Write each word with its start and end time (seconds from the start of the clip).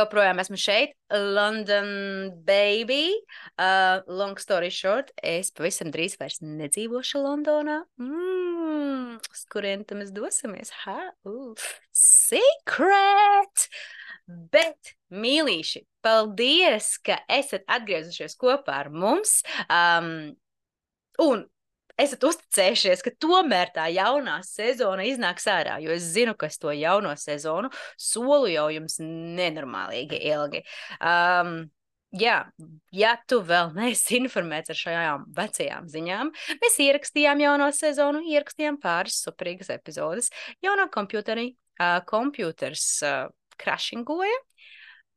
vēl 0.00 0.06
joprojām 0.06 0.40
esmu 0.40 0.56
šeit, 0.56 0.94
London 1.12 1.88
baby. 2.46 3.12
Uh, 3.60 4.00
long 4.08 4.38
story 4.40 4.70
short, 4.72 5.10
es 5.22 5.50
pavisam 5.52 5.90
drīz 5.92 6.16
vairs 6.20 6.40
nedzīvošu 6.40 7.20
Londonā. 7.20 7.82
Mm, 8.00 9.18
uz 9.20 9.42
kurien 9.52 9.84
tam 9.84 10.00
mēs 10.00 10.12
dosimies? 10.16 10.72
Ha? 10.86 11.12
Uh, 11.28 11.52
secret! 11.92 13.68
Bet, 14.26 14.94
mīlīši, 15.10 15.84
paldies, 16.04 16.94
ka 17.04 17.18
esat 17.28 17.66
atgriezušies 17.68 18.38
kopā 18.40 18.78
ar 18.84 18.92
mums. 18.94 19.40
Um, 19.66 20.30
un 21.20 21.44
esat 22.02 22.24
uzticējušies, 22.28 23.02
ka 23.06 23.14
tomēr 23.22 23.72
tā 23.74 23.88
jaunā 23.94 24.40
sezona 24.46 25.06
iznāks 25.08 25.48
ārā. 25.50 25.78
Jo 25.84 25.94
es 25.96 26.08
zinu, 26.14 26.36
ka 26.38 26.50
es 26.50 26.60
to 26.60 26.72
jauno 26.74 27.12
sezonu 27.18 27.72
solu 27.98 28.50
jau 28.52 28.70
jums 28.74 28.98
nenormālīgi 29.02 30.22
ilgi. 30.32 30.64
Um, 31.00 31.68
Jā, 32.10 32.40
ja 32.90 33.12
tu 33.30 33.36
vēl 33.46 33.68
neesi 33.76 34.16
informēts 34.18 34.72
ar 34.72 34.78
šajām 34.78 35.28
vecajām 35.30 35.84
ziņām, 35.92 36.32
mēs 36.58 36.78
ierakstījām 36.82 37.42
jauno 37.44 37.68
sezonu, 37.70 38.24
ierakstījām 38.26 38.80
pāris 38.82 39.20
superīgas 39.22 39.70
epizodes. 39.70 40.32
Jaunā 40.58 40.88
komputerī, 40.90 41.52
uh, 41.78 42.00
komputers 42.10 42.82
uh, 43.06 43.28
crashingoja, 43.62 44.40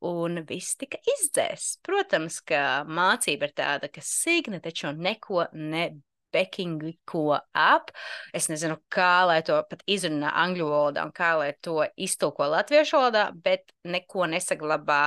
un 0.06 0.44
viss 0.46 0.78
tika 0.78 1.00
izdzēsts. 1.16 1.80
Protams, 1.82 2.38
ka 2.46 2.84
mācība 2.86 3.50
ir 3.50 3.58
tāda, 3.58 3.90
ka 3.90 4.04
Signe 4.06 4.62
taču 4.62 4.94
neko 4.94 5.48
ne 5.58 5.88
backing 6.34 6.94
ko 7.10 7.38
up. 7.38 7.92
Es 8.36 8.50
nezinu, 8.52 8.78
kā 8.92 9.26
lai 9.30 9.40
to 9.46 9.60
pat 9.70 9.84
izrunā 9.90 10.34
angļu 10.44 10.70
valodā 10.70 11.06
un 11.08 11.14
kā 11.16 11.34
lai 11.40 11.52
to 11.62 11.80
iztulko 11.96 12.48
latviešu 12.54 12.98
valodā, 13.00 13.28
bet 13.46 13.74
neko 13.86 14.28
nesaglabā, 14.34 15.02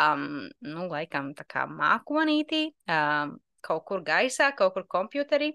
um, 0.00 0.48
nu, 0.66 0.86
laikam 0.90 1.32
tā 1.38 1.46
kā 1.48 1.66
mākonītī, 1.70 2.64
um, 2.90 3.36
kaut 3.64 3.84
kur 3.88 4.04
gaisā, 4.06 4.52
kaut 4.56 4.74
kur 4.76 4.88
komputerī. 4.98 5.52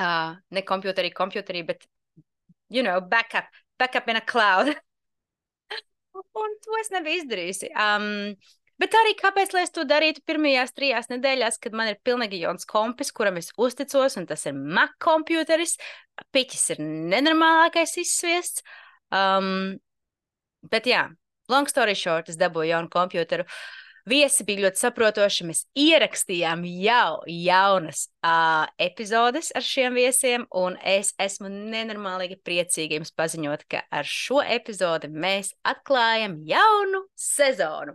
Uh, 0.00 0.38
ne 0.50 0.62
komputerī, 0.66 1.12
komputerī, 1.14 1.66
bet, 1.68 1.84
you 2.72 2.82
know, 2.82 3.00
backup, 3.00 3.44
backup 3.78 4.08
in 4.08 4.16
a 4.16 4.24
cloud. 4.24 4.72
un 6.14 6.56
to 6.64 6.76
es 6.80 6.90
nebiju 6.92 7.22
izdarījusi. 7.22 7.70
Um, 7.76 8.34
Bet 8.80 8.94
arī 8.98 9.12
kāpēc 9.18 9.52
es 9.60 9.74
to 9.74 9.84
darītu 9.86 10.24
pirmajās 10.26 10.72
trijās 10.74 11.10
nedēļās, 11.12 11.58
kad 11.62 11.74
man 11.76 11.92
ir 11.92 12.00
pilnīgi 12.04 12.40
jauns 12.42 12.66
kompis, 12.68 13.12
kuram 13.14 13.36
es 13.38 13.52
uzticos, 13.60 14.16
un 14.18 14.26
tas 14.26 14.46
ir 14.48 14.56
Mac 14.56 14.96
computeris. 15.02 15.76
Piķis 16.32 16.64
ir 16.74 16.82
nenormālākais 17.12 17.94
izsviests. 18.02 18.64
Um, 19.12 19.76
bet 20.72 20.88
jā, 20.88 21.06
long 21.52 21.68
story 21.68 21.94
short, 21.98 22.32
es 22.32 22.40
dabūju 22.40 22.72
jaunu 22.72 22.92
komputeru. 22.92 23.46
Viesi 24.08 24.42
bija 24.42 24.64
ļoti 24.64 24.80
saprotoši. 24.80 25.44
Mēs 25.46 25.60
ierakstījām 25.78 26.64
jau 26.82 27.20
jaunas 27.30 28.08
uh, 28.26 28.64
epizodes 28.82 29.52
ar 29.54 29.62
šiem 29.62 29.94
viesiem, 29.94 30.46
un 30.58 30.74
es 30.82 31.12
esmu 31.22 31.52
nenormāli 31.52 32.40
priecīga 32.42 32.98
jums 32.98 33.14
paziņot, 33.14 33.62
ka 33.70 33.84
ar 33.94 34.08
šo 34.08 34.40
epizodi 34.42 35.12
mēs 35.12 35.52
atklājam 35.62 36.40
jaunu 36.48 37.04
sezonu. 37.14 37.94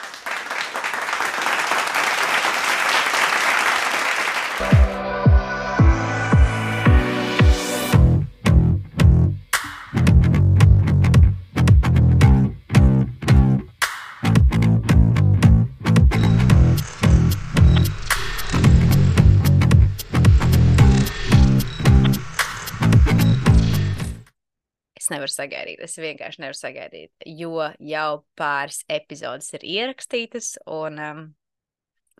nevaru 25.11 25.31
sagaidīt. 25.31 25.81
Es 25.83 25.97
vienkārši 26.01 26.43
nevaru 26.43 26.57
sagaidīt, 26.57 27.11
jo 27.27 27.67
jau 27.91 28.23
pāris 28.39 28.81
epizodes 28.91 29.51
ir 29.57 29.67
ierakstītas, 29.75 30.55
un 30.71 30.99
um, 31.01 31.23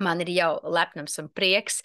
man 0.02 0.24
ir 0.24 0.32
jau 0.36 0.54
lepnums 0.74 1.18
un 1.22 1.30
prieks 1.34 1.82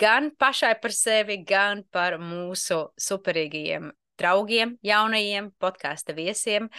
gan 0.00 0.30
pašai 0.38 0.74
par 0.82 0.94
sevi, 0.94 1.40
gan 1.46 1.84
par 1.92 2.18
mūsu 2.22 2.86
superīgajiem 3.00 3.90
draugiem, 4.20 4.76
jaunajiem 4.86 5.50
podkāstu 5.60 6.16
viesiem. 6.16 6.70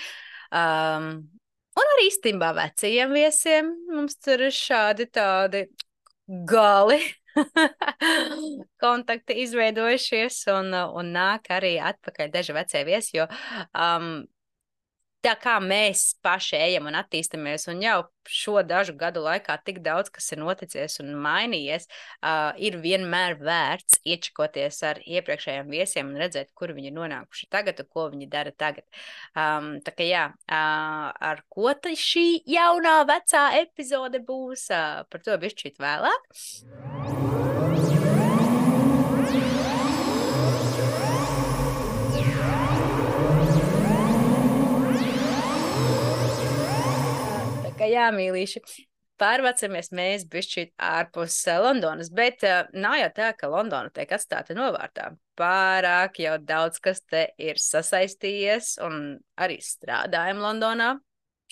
Um, 0.50 1.12
un 1.78 1.94
arī 1.96 2.08
īstenībā 2.10 2.54
vecajiem 2.58 3.14
viesiem 3.14 3.72
mums 3.92 4.18
tur 4.24 4.48
ir 4.48 4.56
šādi 4.56 5.10
tādi 5.14 5.68
gali 6.48 7.00
kontakti 8.84 9.38
izveidojušies, 9.44 10.40
un, 10.56 10.74
un 10.74 11.14
nāk 11.16 11.52
arī 11.58 11.76
atpakaļ 11.92 12.34
daži 12.34 12.58
vecie 12.58 12.84
viesi. 12.88 13.18
Jo 13.20 13.28
um, 13.74 14.26
tā 15.28 15.36
kā 15.40 15.58
mēs 15.64 16.14
paši 16.24 16.56
ejam 16.60 16.88
un 16.88 16.98
attīstāmies, 17.02 17.68
un 17.72 17.82
jau 17.84 17.98
šo 18.28 18.62
dažu 18.68 18.96
gadu 19.00 19.22
laikā 19.24 19.56
tik 19.68 19.80
daudz 19.84 20.12
kas 20.14 20.32
ir 20.34 20.42
noticis 20.42 21.00
un 21.04 21.14
mainījies, 21.24 21.88
uh, 21.88 22.52
ir 22.60 22.80
vienmēr 22.84 23.38
vērts 23.40 24.02
iečakoties 24.08 24.82
ar 24.88 25.02
iepriekšējiem 25.04 25.72
viesiem 25.72 26.12
un 26.12 26.22
redzēt, 26.24 26.52
kur 26.58 26.76
viņi 26.76 26.92
ir 26.92 26.98
nonākuši 27.00 27.50
tagad 27.54 27.84
un 27.84 27.90
ko 27.92 28.08
viņi 28.14 28.30
dara 28.32 28.54
tagad. 28.56 28.88
Um, 29.32 29.78
tā 29.84 29.96
kā 29.96 30.08
jā, 30.08 30.26
uh, 30.48 31.10
ar 31.32 31.44
ko 31.52 31.76
šī 31.78 32.28
jaunā 32.48 33.02
vecā 33.08 33.50
epizode 33.60 34.24
būs, 34.24 34.70
uh, 34.72 35.04
par 35.12 35.24
to 35.24 35.36
bišķīt 35.44 35.80
vēlāk. 35.84 37.47
Ka 47.88 47.94
jā, 47.96 48.12
mīlīši. 48.12 48.64
Pārvācamies 49.18 49.90
mēs 49.98 50.28
bišķīt 50.30 50.76
ārpus 50.78 51.40
uh, 51.50 51.62
Londonas, 51.64 52.12
bet 52.14 52.44
uh, 52.46 52.68
nav 52.78 53.00
jau 53.00 53.08
tā, 53.16 53.32
ka 53.40 53.50
Londona 53.50 53.90
tiek 53.94 54.12
atstāta 54.14 54.54
novārtā. 54.58 55.10
Pārāk 55.38 56.20
jau 56.22 56.36
daudz 56.38 56.78
kas 56.84 57.02
te 57.02 57.24
ir 57.42 57.58
sasaistījies 57.62 58.76
un 58.86 59.18
arī 59.42 59.58
strādājam 59.64 60.44
Londonā 60.44 60.92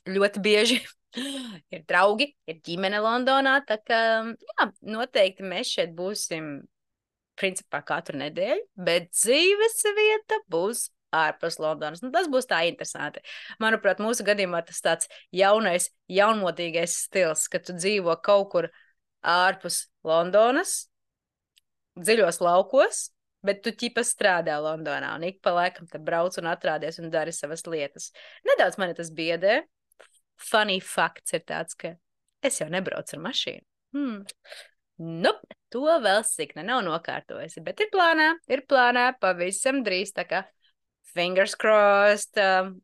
ļoti 0.06 0.44
bieži. 0.46 0.80
ir 1.74 1.82
draugi, 1.90 2.30
ir 2.46 2.62
ģimene 2.66 3.02
Londonā, 3.02 3.58
tā 3.66 3.80
ka 3.82 4.00
jā, 4.30 4.70
noteikti 4.86 5.48
mēs 5.48 5.74
šeit 5.78 5.96
būsim 5.98 6.60
principā 7.40 7.82
katru 7.88 8.20
nedēļu, 8.22 8.62
bet 8.78 9.10
dzīves 9.16 9.82
vieta 9.98 10.38
būs 10.52 10.90
ārpus 11.16 11.60
Londonas. 11.62 12.04
Nu, 12.04 12.12
tas 12.14 12.28
būs 12.32 12.50
tā 12.50 12.62
interesanti. 12.70 13.24
Manuprāt, 13.64 14.02
mūsu 14.04 14.26
gadījumā 14.28 14.62
tas 14.68 14.82
tāds 14.86 15.12
jaunais, 15.36 15.90
jaunmodīgais 16.12 17.00
stils, 17.08 17.48
ka 17.52 17.62
tu 17.64 17.78
dzīvo 17.78 18.18
kaut 18.26 18.52
kur 18.54 18.70
ārpus 19.26 19.86
Londonas, 20.06 20.86
dziļos 21.96 22.42
laukos, 22.44 23.10
bet 23.46 23.62
tu 23.66 23.74
ķipa 23.76 24.04
strādā 24.06 24.58
Londonā 24.62 25.14
un 25.16 25.26
ik 25.28 25.42
pa 25.46 25.54
laikam 25.56 25.88
te 25.90 26.02
brauc 26.02 26.38
un 26.42 26.50
atrādies 26.52 27.00
un 27.02 27.12
dari 27.14 27.34
savas 27.36 27.66
lietas. 27.70 28.12
Nedaudz 28.48 28.80
mani 28.82 28.98
tas 28.98 29.12
biedē. 29.14 29.62
Funny 30.36 30.82
fakts 30.84 31.36
ir 31.38 31.46
tāds, 31.48 31.78
ka 31.80 31.94
es 32.44 32.60
jau 32.60 32.68
nebraucu 32.72 33.16
ar 33.16 33.22
mašīnu. 33.30 33.64
Hmm. 33.96 34.24
Nu, 34.96 35.32
to 35.72 35.84
vēl 36.04 36.22
sikne 36.28 36.64
nav 36.68 36.82
nokārtojusi, 36.88 37.64
bet 37.64 37.82
ir 37.84 37.90
plānā, 37.92 38.30
ir 38.52 38.64
plānā 38.68 39.10
pavisam 39.20 39.82
drīz. 39.84 40.14
Tā 40.16 40.24
kā 40.28 40.44
fingers 41.14 41.56
crossed. 41.56 42.38
Um, 42.42 42.80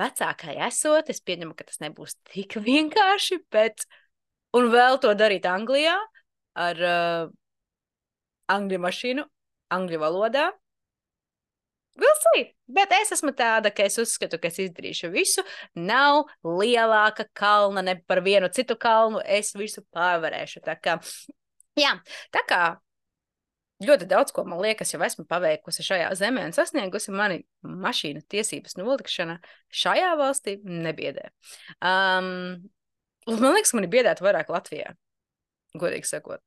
vecākai 0.00 0.56
esot, 0.66 1.10
es 1.12 1.22
pieņemu, 1.22 1.54
ka 1.58 1.66
tas 1.68 1.80
nebūs 1.84 2.16
tik 2.32 2.58
vienkārši, 2.68 3.42
bet 3.54 3.86
un 4.56 4.70
vēl 4.72 5.00
to 5.02 5.14
darīt 5.18 5.46
Anglijā 5.50 5.96
ar 6.54 6.84
uh, 6.88 7.32
angļu 8.54 8.82
mašīnu, 8.82 9.24
angļu 9.74 10.02
valodā. 10.02 10.50
We'll 11.94 12.16
see. 12.18 12.48
Bet 12.66 12.90
es 12.96 13.12
esmu 13.14 13.30
tāda, 13.38 13.70
ka 13.70 13.84
es 13.86 14.00
uzskatu, 14.02 14.40
ka 14.42 14.50
es 14.50 14.58
izdarīšu 14.64 15.12
visu. 15.14 15.44
Nav 15.78 16.24
lielāka 16.42 17.28
kalna 17.38 17.84
ne 17.86 17.94
par 18.02 18.18
vienu 18.24 18.50
citu 18.50 18.74
kalnu. 18.74 19.20
Es 19.22 19.52
visu 19.54 19.84
pārvarēšu. 19.94 20.64
Tā 20.66 20.74
kā, 20.82 20.96
jā, 21.78 21.92
tā 22.34 22.42
kā 22.50 22.62
ļoti 23.88 24.08
daudz 24.10 24.34
ko, 24.34 24.44
man 24.48 24.60
liekas, 24.62 24.92
jau 24.94 25.00
esmu 25.04 25.26
paveikusi 25.30 25.84
šajā 25.86 26.10
zemē 26.18 26.46
un 26.48 26.54
sasniegusi. 26.56 27.12
Mani 27.14 27.42
mašīnu 27.64 28.24
tiesības 28.30 28.78
nolikšana 28.80 29.38
šajā 29.82 30.14
valstī 30.20 30.56
nebiedē. 30.64 31.30
Um, 31.78 32.64
man 33.30 33.56
liekas, 33.56 33.74
man 33.76 33.86
ir 33.86 33.92
biedēta 33.94 34.24
vairāk 34.26 34.52
Latvijā. 34.54 34.94
Godīgi 35.78 36.10
sakot, 36.10 36.42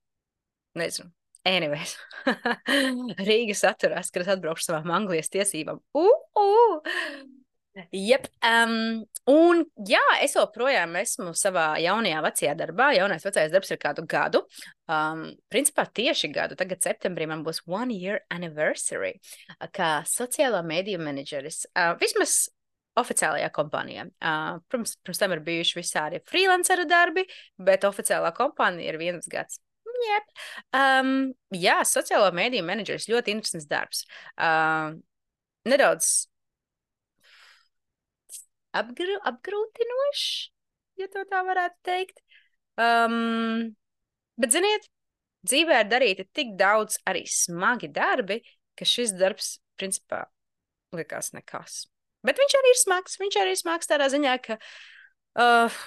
nezinu. 0.80 1.12
Anyways, 1.48 1.94
Rīgas 3.30 3.64
atturās, 3.68 4.12
kad 4.12 4.26
es 4.26 4.32
atbraukšu 4.34 4.68
savām 4.68 4.92
Anglijas 4.98 5.32
tiesībām. 5.32 5.80
Uh, 5.96 6.16
uh! 6.36 7.37
Yep. 7.92 8.28
Um, 8.46 9.06
un, 9.30 9.64
jā, 9.88 10.02
es 10.24 10.36
joprojām 10.38 10.96
esmu 11.02 11.34
savā 11.38 11.68
jaunajā, 11.84 12.22
vecajā 12.26 12.56
darbā. 12.58 12.90
Jaunais, 12.98 13.26
vecais 13.26 13.54
darbs 13.54 13.72
ir 13.74 13.80
kādu 13.82 14.06
gadu. 14.10 14.44
Um, 14.90 15.28
principā 15.52 15.88
tieši 16.00 16.32
gadu. 16.34 16.58
Tagad, 16.60 16.82
septembrī, 16.86 17.28
man 17.30 17.44
būs 17.46 17.64
one 17.68 17.94
year 17.94 18.24
anniversary 18.34 19.18
kā 19.76 19.92
sociālā 20.10 20.64
mediju 20.66 21.02
menedžeris. 21.04 21.66
Uh, 21.74 21.94
vismaz 22.02 22.48
oficiālajā 22.98 23.50
kompānijā. 23.54 24.08
Uh, 24.18 24.58
protams, 24.72 24.96
pirms 25.06 25.22
tam 25.22 25.36
ir 25.36 25.44
bijuši 25.46 25.78
visādi 25.78 26.22
freelanceru 26.28 26.88
darbi, 26.90 27.28
bet 27.62 27.86
oficiālā 27.88 28.34
kompānija 28.38 28.94
ir 28.94 29.02
viens 29.02 29.30
gads. 29.30 29.62
Yep. 29.98 30.26
Um, 30.78 31.12
jā, 31.58 31.80
sociālo 31.88 32.30
mediju 32.36 32.66
menedžeris 32.66 33.10
ļoti 33.10 33.34
interesants 33.34 33.70
darbs. 33.70 34.04
Uh, 34.38 34.98
nedaudz 35.68 36.28
apgr 38.82 39.18
apgrūtinošs, 39.32 40.28
ja 41.02 41.10
tā 41.14 41.42
varētu 41.48 41.78
teikt. 41.88 42.22
Um, 42.78 43.74
bet, 44.38 44.54
ziniet, 44.54 44.88
dzīvē 45.48 45.82
ir 45.84 45.92
darīti 45.92 46.28
tik 46.36 46.56
daudz 46.60 47.00
arī 47.10 47.26
smagi 47.30 47.90
darbi, 47.94 48.42
ka 48.78 48.86
šis 48.86 49.16
darbs, 49.18 49.58
principā, 49.78 50.26
likās 50.96 51.34
nekas. 51.34 51.86
Bet 52.26 52.40
viņš 52.42 52.56
arī 52.60 52.74
ir 52.74 52.80
smags. 52.82 53.18
Viņš 53.22 53.40
arī 53.42 53.54
ir 53.54 53.60
smags 53.60 53.90
tādā 53.90 54.10
ziņā, 54.14 54.34
ka 54.44 54.58
uh, 54.58 55.78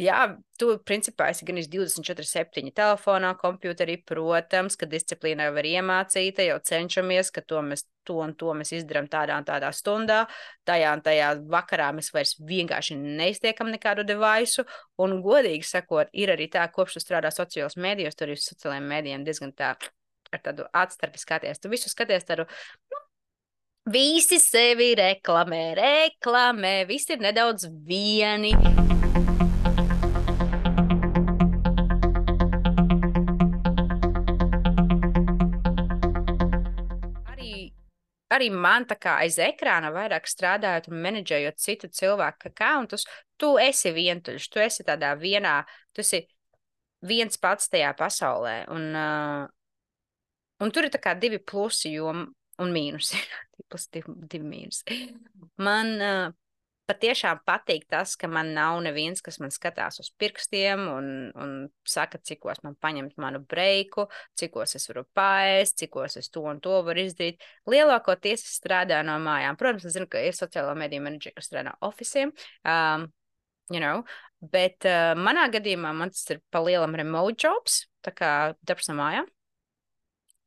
Jā, 0.00 0.20
tu 0.56 0.70
principā 0.86 1.26
esi 1.28 1.44
gan 1.44 1.58
24-7 1.60 2.70
telefonā, 2.72 3.34
komputerī, 3.36 3.98
protams, 4.06 4.78
ka 4.80 4.86
disciplīna 4.88 5.50
jau 5.50 5.58
ir 5.60 5.68
iemācīta, 5.74 6.46
jau 6.46 6.56
cenšamies, 6.64 7.28
ka 7.34 7.42
to 7.44 7.60
mēs 7.66 7.84
to 8.08 8.16
un 8.24 8.32
to 8.38 8.54
mēs 8.56 8.72
izdarām 8.78 9.10
tādā 9.12 9.36
un 9.36 9.44
tādā 9.44 9.68
stundā. 9.76 10.22
Tajā 10.64 10.94
un 10.96 11.04
tajā 11.04 11.28
vakarā 11.52 11.90
mēs 11.98 12.08
vairs 12.14 12.32
vienkārši 12.48 12.96
neiztiekam 12.96 13.68
nekādu 13.74 14.06
devaisu. 14.08 14.64
Un, 15.04 15.18
godīgi 15.26 15.68
sakot, 15.68 16.08
ir 16.16 16.32
arī 16.32 16.48
tā, 16.48 16.64
kopš 16.72 16.96
tu 16.96 17.04
strādā 17.04 17.34
sociālajos 17.34 17.76
mēdījos, 17.76 18.16
tur 18.16 18.32
ir 18.32 18.40
sociālajiem 18.40 18.88
mēdījiem 18.94 19.28
diezgan 19.28 19.52
tā 19.52 19.74
ar 20.30 20.44
tādu 20.44 20.64
atstarpi 20.72 21.20
skaties. 21.20 21.60
Tu 21.60 21.72
visu 21.72 21.92
skaties 21.92 22.24
tādu. 22.28 22.48
Nu, 22.88 23.04
Visi 23.90 24.36
sevi 24.38 24.92
reklamē, 24.94 25.62
reklamē, 25.74 26.74
visi 26.86 27.16
ir 27.16 27.24
nedaudz 27.24 27.64
vieni. 27.88 28.52
Arī 38.32 38.50
man 38.54 38.86
tā 38.88 38.96
kā 39.00 39.16
aiz 39.24 39.38
ekrāna 39.42 39.90
vairāk 39.94 40.28
strādājot 40.30 40.90
un 40.90 41.00
menedžējot 41.04 41.60
citu 41.60 41.90
cilvēku 42.00 42.50
akauntus, 42.50 43.06
tu 43.40 43.56
esi 43.60 43.92
vientuļš, 43.96 44.48
tu 44.50 44.62
esi 44.62 44.86
tādā 44.86 45.14
vienā, 45.18 45.60
tu 45.94 46.04
esi 46.04 46.24
viens 47.06 47.40
pats 47.40 47.70
tajā 47.72 47.92
pasaulē. 47.98 48.56
Un, 48.72 48.90
uh, 48.94 49.46
un 50.60 50.74
tur 50.74 50.86
ir 50.86 50.94
tā 50.94 51.00
kā 51.02 51.16
divi 51.18 51.40
plusi 51.40 51.94
jo, 51.96 52.10
un 52.10 52.76
mīnusi. 52.76 53.20
divi, 53.94 54.16
divi 54.30 54.46
mīnusi. 54.46 55.00
Man 55.64 55.94
uh, 55.98 56.36
patiešām 56.90 57.40
patīk 57.46 57.86
tas, 57.90 58.16
ka 58.18 58.28
man 58.30 58.50
nav 58.56 58.80
neviens, 58.82 59.22
kas 59.22 59.38
man 59.42 59.52
skatās 59.54 60.00
uz 60.02 60.10
pirkstiem 60.18 60.82
un, 60.90 61.06
un 61.38 61.54
saka, 61.86 62.18
cikos 62.26 62.62
man 62.66 62.74
paņemt 62.82 63.14
manu 63.22 63.42
breiku, 63.46 64.08
cikos 64.38 64.74
es 64.78 64.90
varu 64.90 65.06
paēst, 65.16 65.78
cikos 65.84 66.18
es 66.20 66.30
to 66.34 66.42
un 66.50 66.60
to 66.64 66.80
varu 66.86 67.06
izdarīt. 67.06 67.40
Lielākoties 67.70 68.42
es 68.42 68.58
strādāju 68.58 69.06
no 69.06 69.20
mājām. 69.22 69.58
Protams, 69.60 69.86
es 69.86 69.96
zinu, 69.96 70.10
ka 70.10 70.22
ir 70.26 70.36
sociālo 70.36 70.74
mediju 70.78 71.06
menedžeri, 71.06 71.36
kas 71.38 71.50
strādā 71.50 71.76
oficiem. 71.86 72.34
Um, 72.66 73.10
you 73.70 73.78
know, 73.78 74.02
bet 74.52 74.86
uh, 74.88 75.14
manā 75.14 75.46
gadījumā 75.54 75.94
man 75.96 76.10
tas 76.10 76.26
ir 76.34 76.42
pa 76.50 76.62
lielam 76.64 76.96
remote 76.98 77.38
jobs, 77.46 77.84
tā 78.04 78.14
kā 78.16 78.32
darbs 78.66 78.90
no 78.90 78.98
mājām. 78.98 79.30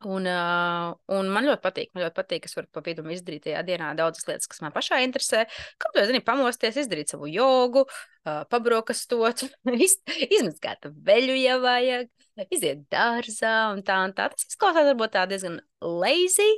Un, 0.09 0.27
uh, 0.27 0.93
un 1.15 1.29
man 1.31 1.47
ļoti 1.47 1.61
patīk, 1.63 1.89
man 1.93 2.05
ļoti 2.05 2.17
patīk, 2.17 2.43
ka 2.43 2.49
es 2.49 2.57
varu 2.57 2.69
pa 2.73 2.83
vidu 2.85 3.05
izdarīt 3.13 3.45
tajā 3.47 3.63
dienā 3.67 3.93
daudzas 3.97 4.27
lietas, 4.27 4.49
kas 4.51 4.61
man 4.63 4.73
pašai 4.75 5.03
interesē. 5.05 5.45
Kaut 5.81 5.95
ko, 5.95 6.03
zini, 6.09 6.21
pamosties, 6.25 6.79
izdarīt 6.83 7.13
savu 7.13 7.29
jogu, 7.31 7.85
uh, 7.87 8.43
pabrokastot, 8.51 9.45
iz, 9.87 9.97
izmazgāt 10.27 10.89
veļu, 11.07 11.37
ja 11.39 11.57
vajag, 11.63 12.11
iziet 12.49 12.85
dārzā 12.93 13.55
un 13.73 13.83
tā 13.87 13.99
un 14.07 14.15
tā. 14.17 14.29
Tas 14.33 14.47
izklausās 14.49 14.89
varbūt 14.91 15.15
tā 15.15 15.25
diezgan 15.31 15.59
lazy, 15.81 16.49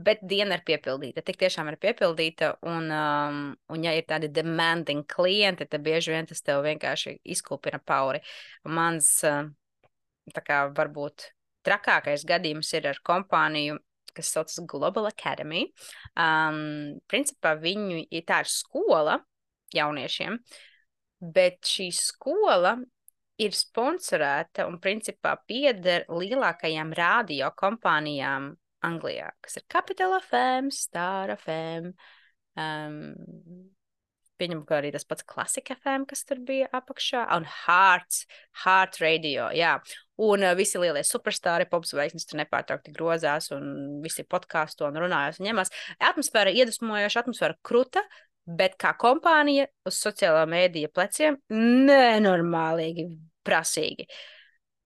bet 0.00 0.22
diena 0.26 0.56
ir 0.58 0.64
piepildīta. 0.66 1.24
Tik 1.24 1.40
tiešām 1.40 1.72
ir 1.72 1.80
piepildīta, 1.80 2.54
un, 2.68 2.88
um, 2.94 3.42
un 3.72 3.84
ja 3.84 3.96
ir 3.96 4.06
tādi 4.08 4.30
demanding 4.32 5.04
klienti, 5.08 5.68
tad 5.68 5.84
bieži 5.86 6.14
vien 6.14 6.28
tas 6.28 6.40
tev 6.44 6.64
vienkārši 6.68 7.18
izkūpina 7.36 7.82
pauri. 7.84 8.22
Mans, 8.68 9.12
uh, 9.28 9.44
tā 10.34 10.44
kā 10.44 10.64
varbūt 10.76 11.30
trakākais 11.66 12.24
gadījums 12.28 12.72
ir 12.76 12.88
ar 12.90 13.00
kompāniju, 13.06 13.78
kas 14.14 14.32
saucas 14.34 14.60
Global 14.68 15.08
Academy. 15.10 15.66
Um, 16.18 17.00
principā 17.10 17.54
viņu 17.60 18.04
ir 18.10 18.24
tā 18.28 18.42
ir 18.44 18.50
skola 18.50 19.20
jauniešiem, 19.74 20.38
bet 21.20 21.60
šī 21.68 21.90
skola 21.94 22.76
ir 23.40 23.56
sponsorēta 23.56 24.66
un 24.68 24.80
principā 24.82 25.36
pieder 25.48 26.04
lielākajām 26.10 26.92
radio 26.96 27.52
kompānijām 27.56 28.50
Anglijā, 28.84 29.28
kas 29.44 29.58
ir 29.60 29.66
Capital 29.68 30.16
FM, 30.18 30.70
Star 30.72 31.34
FM, 31.36 31.92
um, 32.56 32.96
pieņemu, 34.40 34.64
ka 34.68 34.78
arī 34.80 34.92
tas 34.94 35.04
pats 35.08 35.26
klasika 35.28 35.76
FM, 35.76 36.06
kas 36.08 36.24
tur 36.28 36.40
bija 36.46 36.70
apakšā, 36.76 37.26
un 37.36 37.46
Hearts, 37.64 38.24
Heart 38.62 39.00
Radio, 39.04 39.50
jā. 39.56 39.76
Un 40.20 40.44
uh, 40.44 40.54
visi 40.58 40.80
lielie 40.80 41.02
superstāri, 41.06 41.68
pops 41.70 41.94
zvaigznes 41.94 42.28
tur 42.28 42.40
nepārtraukti 42.42 42.92
grozās, 42.96 43.50
un 43.56 44.00
visi 44.04 44.26
podkāstu 44.28 44.84
un 44.88 44.98
runājās 45.00 45.40
un 45.40 45.48
ņemās. 45.48 45.72
Atmosfēra 46.10 46.52
iedvesmojoša, 46.52 47.24
atmosfēra 47.24 47.56
kruta, 47.64 48.04
bet 48.44 48.76
kā 48.80 48.92
kompānija 49.00 49.68
uz 49.88 50.00
sociālā 50.02 50.44
mēdīja 50.50 50.90
pleciem 50.92 51.38
nenormālīgi 51.54 53.08
prasīgi. 53.46 54.06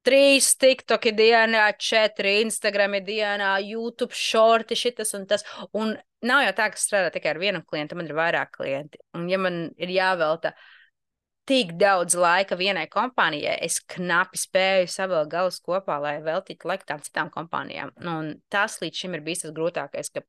Trīs 0.05 0.51
TikToki 0.61 1.15
dienā, 1.17 1.65
četri 1.81 2.43
Instagrami 2.43 3.01
dienā, 3.07 3.55
YouTube 3.65 4.13
shorti, 4.13 4.77
šitas 4.77 5.15
un 5.17 5.25
tas. 5.31 5.47
Un 5.73 5.95
nav 6.29 6.43
jau 6.45 6.53
tā, 6.59 6.67
ka 6.75 6.81
strādā 6.81 7.13
tikai 7.15 7.33
ar 7.33 7.41
vienu 7.41 7.63
klientu, 7.65 7.97
man 7.97 8.11
ir 8.11 8.19
vairāk 8.19 8.53
klienti. 8.59 9.01
Un, 9.17 9.31
ja 9.33 9.41
man 9.41 9.71
ir 9.81 9.95
jāvelta 9.95 10.53
tik 11.49 11.75
daudz 11.81 12.17
laika 12.17 12.57
vienai 12.57 12.87
kompānijai, 12.93 13.57
es 13.67 13.81
knapi 13.95 14.41
spēju 14.41 14.89
savēl 14.93 15.27
galus 15.33 15.61
kopā, 15.65 15.99
lai 16.01 16.15
veltītu 16.25 16.69
laiku 16.71 16.89
tām 16.89 17.03
citām 17.05 17.33
kompānijām. 17.35 17.93
Nu, 18.01 18.15
un 18.23 18.31
tas 18.53 18.79
līdz 18.81 19.03
šim 19.03 19.19
ir 19.19 19.25
bijis 19.27 19.45
tas 19.45 19.53
grūtākais, 19.57 20.13
ka 20.15 20.25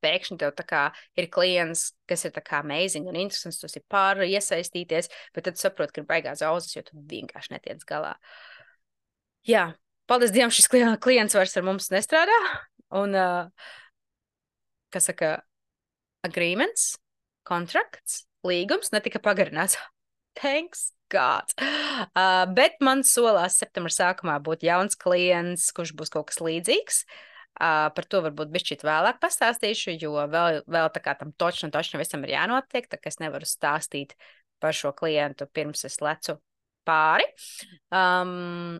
pēkšņi 0.00 0.38
tev 0.40 0.62
ir 1.20 1.28
klients, 1.32 1.90
kas 2.08 2.24
ir 2.24 2.40
amazing 2.56 3.08
un 3.08 3.18
interesants, 3.20 3.60
tu 3.60 3.68
esi 3.68 3.82
pār 3.88 4.24
iesaistīties, 4.24 5.10
bet 5.34 5.44
tad 5.44 5.60
saproti, 5.60 5.92
ka 5.92 6.02
ir 6.02 6.08
baigās 6.08 6.40
zauzes, 6.40 6.72
jo 6.76 6.82
tu 6.86 6.96
vienkārši 7.10 7.54
netiec 7.54 7.84
galā. 7.84 8.16
Jā, 9.46 9.74
paldies 10.08 10.32
Dievam, 10.32 10.52
šis 10.52 10.68
klients 10.70 11.36
vairs 11.36 11.56
ar 11.56 11.68
mums 11.68 11.90
nestrādā. 11.92 12.40
Un, 12.96 13.14
uh, 13.14 13.70
kas 14.90 15.06
saka, 15.12 15.36
agreements, 16.26 16.96
kontrakts, 17.46 18.24
līgums 18.46 18.92
netika 18.92 19.20
pagarināts. 19.22 19.78
Thanks 20.38 20.90
God. 21.10 21.50
Uh, 21.58 22.46
bet 22.54 22.78
man 22.84 23.02
solās 23.06 23.58
septembra 23.60 23.92
sākumā 23.92 24.38
būt 24.44 24.64
jauns 24.66 24.98
klients, 25.00 25.70
kurš 25.74 25.94
būs 25.98 26.12
kaut 26.14 26.30
kas 26.30 26.40
līdzīgs. 26.44 27.02
Uh, 27.60 27.90
par 27.92 28.06
to 28.08 28.22
varbūt 28.24 28.52
bišķīt 28.54 28.84
vēlāk 28.86 29.18
pastāstīšu, 29.20 29.96
jo 30.00 30.14
vēl, 30.30 30.62
vēl 30.70 30.92
tā 30.94 31.02
kā 31.04 31.16
tam 31.18 31.34
točni 31.36 31.66
un 31.68 31.74
točni 31.74 32.00
visam 32.00 32.22
ir 32.24 32.36
jānotiek, 32.36 32.86
tā 32.88 32.96
ka 32.96 33.10
es 33.10 33.18
nevaru 33.20 33.48
stāstīt 33.48 34.14
par 34.62 34.76
šo 34.76 34.94
klientu 34.96 35.48
pirms 35.50 35.84
es 35.88 35.98
lecu 36.04 36.38
pāri. 36.88 37.26
Um, 37.92 38.78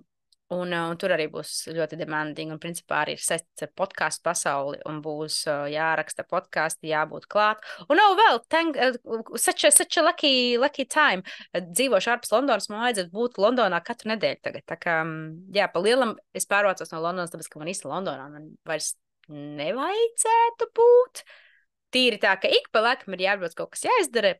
Un, 0.51 0.73
uh, 0.75 0.89
un 0.91 0.99
tur 0.99 1.13
arī 1.15 1.29
būs 1.31 1.69
ļoti 1.71 1.95
demanding, 2.01 2.51
un 2.51 2.59
principā 2.59 3.05
arī 3.05 3.13
ir 3.15 3.21
saistīts 3.23 3.63
ar 3.63 3.71
podkāstu 3.79 4.25
pasauli, 4.27 4.81
un 4.91 4.97
būs 5.05 5.37
uh, 5.47 5.69
jāraksta 5.71 6.25
podkāsti, 6.27 6.89
jābūt 6.91 7.29
klāt. 7.31 7.63
Un 7.87 8.01
nav 8.01 8.17
vēl, 8.19 8.41
thank, 8.51 8.75
uh, 8.75 9.21
such 9.39 9.69
a, 9.69 9.71
such 9.71 10.01
a 10.01 10.03
lucky, 10.03 10.59
lucky 10.59 10.89
time. 10.91 11.23
Dzīvošu 11.55 12.11
ārpus 12.17 12.35
Londonas, 12.35 12.67
man 12.73 12.83
vajadzētu 12.83 13.15
būt 13.15 13.39
Londonā 13.39 13.79
katru 13.87 14.11
nedēļu 14.11 14.43
tagad. 14.49 14.65
Tā 14.73 14.79
kā, 14.81 14.97
jā, 15.55 15.69
pa 15.71 15.85
lielam 15.85 16.17
es 16.35 16.51
pārvācos 16.51 16.91
no 16.91 17.05
Londonas, 17.05 17.31
tāpēc, 17.31 17.51
ka 17.53 17.63
man 17.63 17.71
īsti 17.71 17.91
Londonā 17.93 18.27
man 18.33 18.51
vairs 18.67 18.97
nevajadzētu 19.31 20.71
būt. 20.81 21.23
Tīri 21.95 22.19
tā, 22.23 22.35
ka 22.43 22.51
ik 22.51 22.69
pa 22.75 22.83
laikam 22.85 23.15
ir 23.15 23.25
jābūt 23.29 23.55
kaut 23.59 23.73
kas 23.77 23.87
jāizdara, 23.87 24.35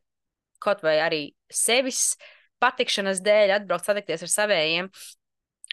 kaut 0.63 0.83
vai 0.83 0.97
arī 1.03 1.23
sevis 1.51 2.17
patikšanas 2.61 3.23
dēļ 3.25 3.55
atbraukt 3.57 3.87
satikties 3.87 4.27
ar 4.27 4.31
savējiem. 4.35 4.91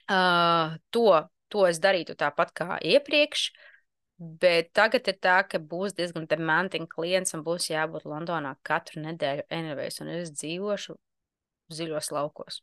Uh, 0.07 0.79
to, 0.95 1.09
to 1.53 1.67
es 1.69 1.81
darītu 1.83 2.17
tāpat 2.19 2.55
kā 2.57 2.79
iepriekš. 2.85 3.51
Bet 4.19 4.73
tagad 4.75 5.07
ir 5.11 5.19
tā, 5.23 5.37
ka 5.47 5.61
būs 5.63 5.95
diezgan 5.95 6.27
demantīgs 6.31 6.91
klients 6.91 7.37
un 7.37 7.45
būs 7.47 7.69
jābūt 7.71 8.09
Londonā 8.11 8.57
katru 8.67 9.05
nedēļu. 9.05 9.45
Anyways, 9.55 10.01
un 10.03 10.11
es 10.17 10.33
dzīvošu 10.35 10.97
ziļos 11.79 12.11
laukos. 12.17 12.63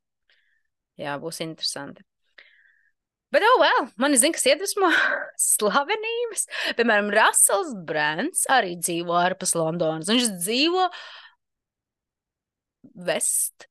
Jā, 1.00 1.16
būs 1.20 1.40
interesanti. 1.46 2.04
Bet, 3.36 3.44
oh, 3.44 3.58
well, 3.60 3.88
man 4.00 4.16
zina, 4.16 4.36
kas 4.36 4.46
iedvesmo 4.48 4.90
slavenības. 5.52 6.46
Piemēram, 6.78 7.10
Russells 7.16 7.74
Brands 7.88 8.46
arī 8.52 8.76
dzīvo 8.80 9.16
ārpus 9.20 9.56
Londonas. 9.58 10.12
Viņš 10.12 10.30
dzīvo 10.38 10.86
vest, 13.08 13.68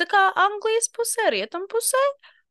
tā 0.00 0.06
kā 0.08 0.22
Anglijas 0.44 0.88
pusē, 0.94 1.28
rietumu 1.34 1.68
pusē. 1.72 2.00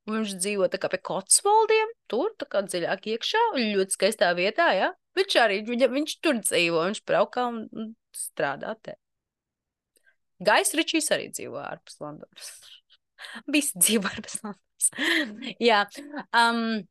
Viņš 0.10 0.34
dzīvo 0.36 0.68
tā 0.68 0.80
kā 0.84 0.90
pie 0.92 1.00
Kotsvoldiem, 1.00 1.94
tur 2.12 2.34
tā 2.40 2.48
kā 2.52 2.60
dziļāk 2.66 3.06
iekšā, 3.14 3.44
ļoti 3.56 3.96
skaistā 3.96 4.34
vietā, 4.36 4.68
jā. 4.76 4.90
Viņš 5.16 5.36
arī, 5.40 5.62
viņa, 5.68 5.88
viņš 5.94 6.16
tur 6.26 6.42
dzīvo, 6.42 6.82
viņš 6.90 7.04
braukā 7.08 7.46
un, 7.54 7.62
un 7.72 7.94
strādā 8.18 8.74
te. 8.84 8.98
Gais 10.44 10.74
Ričijs 10.76 11.08
arī 11.16 11.30
dzīvo 11.32 11.62
ārpus 11.62 12.02
Londonas. 12.04 12.50
Visi 13.54 13.80
dzīvo 13.80 14.12
ārpus 14.12 14.42
Londonas. 14.44 14.90
jā. 15.72 15.86
Um, 16.36 16.84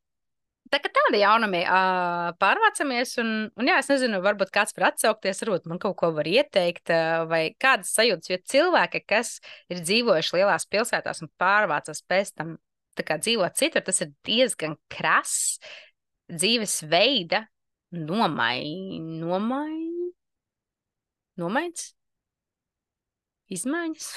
Tā 0.73 0.79
kā 0.81 0.89
tāda 0.89 1.19
jaunumi 1.19 1.59
uh, 1.69 2.31
pārvācamies, 2.41 3.11
un, 3.21 3.27
un 3.61 3.67
jā, 3.69 3.75
es 3.77 3.91
nezinu, 3.91 4.17
varbūt 4.23 4.49
kāds 4.55 4.73
var 4.73 4.87
atsaukties, 4.87 5.43
varbūt 5.43 5.67
man 5.69 5.77
kaut 5.77 5.93
ko 5.99 6.09
var 6.15 6.25
ieteikt, 6.25 6.89
uh, 6.89 7.27
vai 7.29 7.41
kādas 7.61 7.91
sajūtas, 7.93 8.31
jo 8.31 8.39
cilvēki, 8.49 9.03
kas 9.05 9.35
ir 9.69 9.83
dzīvojuši 9.83 10.39
lielās 10.39 10.65
pilsētās 10.71 11.21
un 11.21 11.29
pārvācas 11.37 12.01
pēc 12.09 12.31
tam 12.39 12.55
kā, 13.01 13.17
dzīvot 13.17 13.57
citur, 13.57 13.81
tas 13.85 14.03
ir 14.05 14.13
diezgan 14.27 14.77
krass 14.93 15.57
dzīvesveida 16.29 17.43
nomai, 17.93 18.61
nomai, 19.01 19.77
nomaiņas, 21.41 21.87
izmaiņas. 23.57 24.09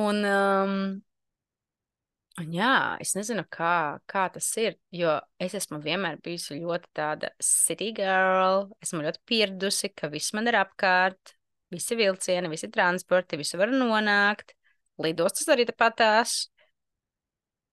Un, 0.00 0.20
um, 0.28 0.76
Un 2.40 2.54
jā, 2.54 2.96
es 3.02 3.10
nezinu, 3.16 3.42
kā, 3.52 3.98
kā 4.08 4.22
tas 4.32 4.46
ir, 4.60 4.76
jo 4.96 5.12
es 5.42 5.52
esmu 5.58 5.80
vienmēr 5.84 6.20
bijusi 6.24 6.56
ļoti 6.62 6.88
tāda 6.96 7.28
city 7.44 7.90
girl. 7.96 8.70
Esmu 8.80 9.02
ļoti 9.04 9.20
pieradusi, 9.28 9.90
ka 9.92 10.08
viss 10.12 10.32
man 10.36 10.48
ir 10.48 10.56
apkārt, 10.60 11.34
visi 11.74 11.98
vilcieni, 11.98 12.48
visi 12.48 12.70
transporti, 12.72 13.36
visi 13.40 13.60
var 13.60 13.74
nonākt. 13.74 14.54
Lidostas 15.04 15.50
arī 15.52 15.66
tāpatās. 15.68 16.46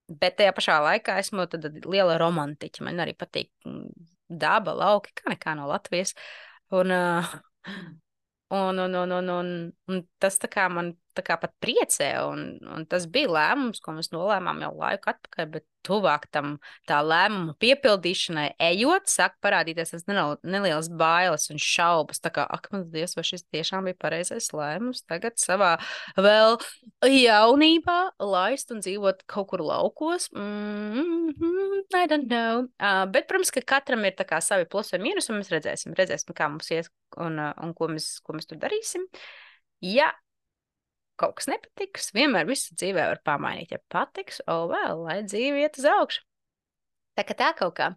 Bet 0.07 0.37
tajā 0.39 0.53
pašā 0.55 0.77
laikā 0.83 1.17
esmu 1.19 1.45
liela 1.85 2.17
romantiķa. 2.21 2.85
Man 2.87 3.03
arī 3.03 3.15
patīk 3.17 3.51
mm, 3.67 4.07
daba, 4.29 4.75
lauki, 4.77 5.15
kā 5.17 5.33
nekā 5.33 5.55
no 5.59 5.67
Latvijas. 5.67 6.13
Un, 6.71 6.93
un, 8.61 8.79
un, 8.85 8.95
un, 9.03 9.17
un, 9.19 9.33
un, 9.35 9.51
un 9.91 10.03
tas 10.19 10.39
man 10.71 10.93
pat 11.25 11.53
priecē. 11.63 12.11
Un, 12.27 12.59
un 12.75 12.85
tas 12.85 13.07
bija 13.09 13.31
lēmums, 13.33 13.81
ko 13.81 13.95
mēs 13.97 14.11
nolēmām 14.13 14.61
jau 14.61 14.73
laiku 14.77 15.13
atpakaļ, 15.13 15.49
bet 15.57 15.65
tuvāk 15.87 16.27
tam 16.33 16.57
tā 16.89 16.99
lēmuma 17.05 17.55
piepildīšanai 17.61 18.47
ejot, 18.69 19.07
sāk 19.11 19.37
parādīties 19.43 19.93
tas 19.93 20.05
nelielas 20.07 20.89
bailes 20.89 21.47
un 21.53 21.61
šaubas. 21.61 22.21
Tā 22.23 22.31
kā, 22.35 22.45
ak, 22.57 22.69
man 22.73 22.87
Dievs, 22.91 23.15
vai 23.17 23.25
šis 23.27 23.45
tiešām 23.53 23.87
bija 23.87 23.99
pareizais 24.01 24.49
lēmums 24.55 25.03
tagad 25.07 25.37
savā 25.41 25.75
vēl 26.17 26.57
jaunībā 27.07 27.97
laist 28.23 28.73
un 28.75 28.83
dzīvot 28.83 29.23
kaut 29.29 29.51
kur 29.53 29.63
laukos? 29.63 30.29
Mm 30.35 31.31
-hmm, 31.31 31.83
I 31.95 32.05
don't 32.07 32.27
know. 32.27 32.67
Uh, 32.81 33.05
bet, 33.11 33.27
protams, 33.27 33.51
ka 33.51 33.61
katram 33.61 34.05
ir 34.05 34.15
kā, 34.17 34.41
savi 34.41 34.65
plusi 34.65 34.95
un 34.97 35.05
mīnus, 35.05 35.29
un 35.29 35.39
mēs 35.39 35.51
redzēsim, 35.53 35.95
redzēsim 35.95 36.33
kā 36.33 36.49
mums 36.49 36.71
ies 36.71 36.89
un, 37.17 37.39
un 37.39 37.73
ko, 37.73 37.87
mēs, 37.87 38.19
ko 38.23 38.33
mēs 38.33 38.49
tur 38.49 38.57
darīsim. 38.57 39.07
Ja 39.81 40.11
kaut 41.19 41.37
kas 41.39 41.49
nepatiks, 41.51 42.11
vienmēr 42.15 42.47
visu 42.49 42.75
dzīvē 42.77 43.09
var 43.11 43.21
pamainīt. 43.25 43.73
Ja 43.73 43.81
patiks, 43.91 44.41
oh, 44.47 44.67
vēl, 44.71 45.03
lai 45.07 45.19
dzīve 45.25 45.63
iet 45.65 45.79
uz 45.81 45.87
augšu. 45.89 46.23
Tā 47.17 47.25
kā 47.25 47.37
tā 47.37 47.51
kaut 47.57 47.77
kā. 47.79 47.91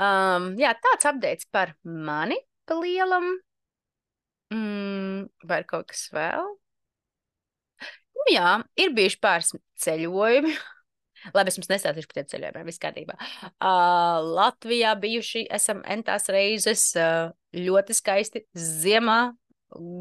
Um, 0.00 0.52
jā, 0.60 0.74
tāds 0.84 1.08
updates 1.08 1.48
par 1.52 1.74
mani 1.84 2.38
pa 2.68 2.76
lielam. 2.78 3.32
Mm, 4.52 5.30
vai 5.46 5.62
kaut 5.68 5.88
kas 5.92 6.08
vēl? 6.14 6.50
Nu, 8.20 8.26
jā, 8.34 8.58
ir 8.80 8.92
bijuši 8.96 9.18
pāris 9.22 9.54
ceļojumi. 9.80 10.52
Labi, 11.36 11.52
es 11.52 11.58
jums 11.58 11.70
nestāstīšu 11.70 12.08
par 12.10 12.20
tiem 12.20 12.28
ceļojumiem, 12.32 12.68
viss 12.68 12.82
kārtībā. 12.82 13.16
Uh, 13.50 14.20
Latvijā 14.38 14.94
bijuši 15.00 15.46
esam 15.52 15.82
entās 15.88 16.28
reizes, 16.32 16.86
uh, 17.00 17.32
ļoti 17.56 17.96
skaisti 17.96 18.44
ziemā, 18.56 19.20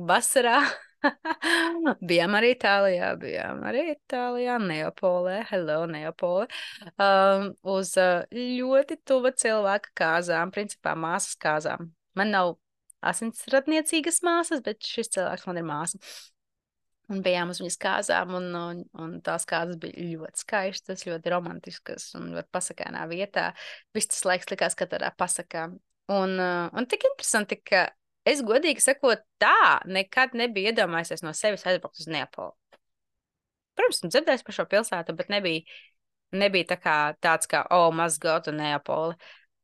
vasarā. 0.09 0.61
bijām 2.09 2.35
arī 2.39 2.53
Itālijā, 2.55 3.11
bijām 3.19 3.61
arī 3.67 3.85
Itālijā, 3.93 4.57
Neapolē, 4.61 5.41
hello, 5.49 5.83
Neapolē, 5.89 6.47
um, 6.95 7.51
uz 7.75 7.93
uh, 7.99 8.25
ļoti 8.33 8.99
tuva 9.07 9.31
cilvēka 9.35 9.93
kāzām, 10.01 10.51
principā 10.55 10.95
māsas 10.99 11.37
kāzām. 11.39 11.91
Man 12.19 12.33
nav 12.35 12.57
asinsradniecīgas 13.05 14.21
māsas, 14.27 14.63
bet 14.65 14.83
šis 14.83 15.13
cilvēks 15.15 15.47
man 15.47 15.61
ir 15.61 15.67
māsa. 15.67 16.01
Un 17.09 17.23
bijām 17.25 17.49
uz 17.49 17.57
viņas 17.57 17.79
kāzām, 17.81 18.35
un, 18.37 18.49
un, 18.53 18.81
un 19.01 19.15
tās 19.25 19.47
kāzas 19.49 19.79
bija 19.81 20.03
ļoti 20.11 20.43
skaistas, 20.43 21.07
ļoti 21.07 21.31
romantiskas 21.33 22.11
un 22.19 22.27
ļoti 22.35 22.51
pasakānā 22.53 23.07
vietā. 23.09 23.47
Viss 23.97 24.11
tas 24.11 24.27
laiks 24.29 24.51
likās, 24.51 24.77
ka 24.77 24.85
tādā 24.91 25.09
pasakā. 25.17 25.71
Un, 26.09 26.35
uh, 26.37 26.67
un 26.77 26.85
tik 26.89 27.07
interesanti, 27.09 27.57
ka 27.65 27.87
Es 28.29 28.41
godīgi 28.45 28.83
sakot, 28.83 29.21
tā 29.41 29.79
nekad 29.89 30.35
nebiju 30.37 30.71
iedomājies 30.71 31.23
no 31.25 31.33
sevis 31.37 31.65
aizbraukt 31.69 32.01
uz 32.01 32.09
Neapoli. 32.11 32.53
Protams, 33.79 34.01
esmu 34.01 34.11
dzirdējis 34.11 34.43
par 34.45 34.55
šo 34.57 34.65
pilsētu, 34.69 35.15
bet 35.15 35.29
nebija, 35.31 35.63
nebija 36.35 36.67
tā 36.73 36.77
kā 36.83 36.95
tāds, 37.23 37.47
kā, 37.49 37.63
oh, 37.73 37.89
go 38.21 38.39
to 38.43 38.53
Neapoli. 38.55 39.15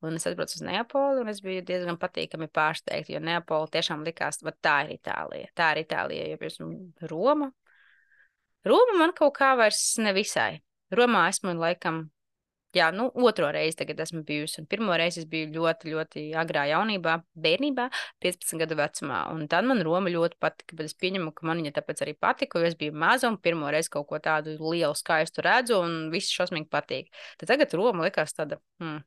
Un 0.05 0.17
es 0.19 0.25
aizbraucu 0.27 0.57
uz 0.59 0.63
Neapoli, 0.65 1.21
un 1.23 1.31
es 1.31 1.41
biju 1.41 1.63
diezgan 1.65 1.97
patīkami 1.97 2.47
pārsteigta, 2.53 3.13
jo 3.13 3.21
Neapoli 3.23 3.71
tiešām 3.73 4.03
likās, 4.05 4.41
ka 4.43 4.53
tā 4.61 4.75
ir 4.85 4.97
Itālija. 4.99 5.51
Tā 5.55 5.71
ir 5.73 5.83
Itālija, 5.85 6.27
jo 6.29 6.39
pirms 6.41 7.07
Roma. 7.09 7.49
Roma 8.65 8.99
man 8.99 9.13
kaut 9.17 9.33
kā 9.37 9.53
vairs 9.57 9.81
nevisai. 10.01 10.61
Romā 10.95 11.27
esmu 11.31 11.55
laikam 11.57 12.05
jā, 12.75 12.89
nu, 12.95 13.07
otro 13.27 13.47
reizi 13.53 13.77
tagad 13.79 14.01
esmu 14.03 14.21
bijusi. 14.27 14.59
Un 14.61 14.67
pirmo 14.69 14.95
reizi 14.99 15.21
es 15.21 15.27
biju 15.29 15.49
ļoti, 15.53 15.91
ļoti 15.93 16.23
agrā 16.39 16.65
jaunībā, 16.71 17.15
bērnībā, 17.45 17.87
15 18.23 18.59
gadu 18.61 18.77
vecumā. 18.79 19.21
Un 19.33 19.45
tad 19.51 19.67
man 19.69 19.83
Roma 19.85 20.11
ļoti 20.11 20.39
patika. 20.41 20.77
Bet 20.77 20.89
es 20.89 20.97
pieņemu, 20.99 21.31
ka 21.35 21.47
man 21.47 21.61
viņa 21.61 21.75
tāpēc 21.77 22.03
arī 22.05 22.15
patika, 22.19 22.59
jo 22.59 22.69
es 22.69 22.77
biju 22.79 22.95
maza 23.05 23.31
un 23.31 23.39
pirmo 23.41 23.71
reizi 23.73 23.91
kaut 23.93 24.09
ko 24.11 24.19
tādu 24.23 24.57
lielu, 24.59 24.95
skaistu 24.97 25.45
redzu, 25.45 25.79
un 25.85 26.09
viss 26.13 26.33
šausmīgi 26.35 26.69
patīk. 26.71 27.11
Tad 27.39 27.53
tagad 27.53 27.75
Roma 27.79 28.07
likās 28.07 28.35
tāda, 28.37 28.59
hmm, 28.83 29.01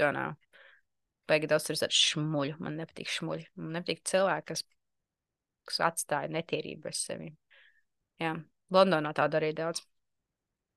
tā 0.00 0.12
nav. 0.16 0.36
Baigi 1.28 1.48
daudz 1.48 1.70
ir 1.72 1.80
šmuļu. 2.00 2.58
Man 2.60 2.76
nepatīk 2.80 3.08
šmuļi. 3.08 3.48
Man 3.60 3.78
nepatīk 3.78 4.04
cilvēki, 4.08 4.46
kas, 4.52 4.64
kas 5.68 5.80
atstāja 5.88 6.32
netīrību 6.32 6.84
bez 6.84 7.00
sevi. 7.06 7.30
Jā, 8.20 8.36
Londonā 8.72 9.12
tāda 9.16 9.40
arī 9.40 9.54
daudz. 9.56 9.80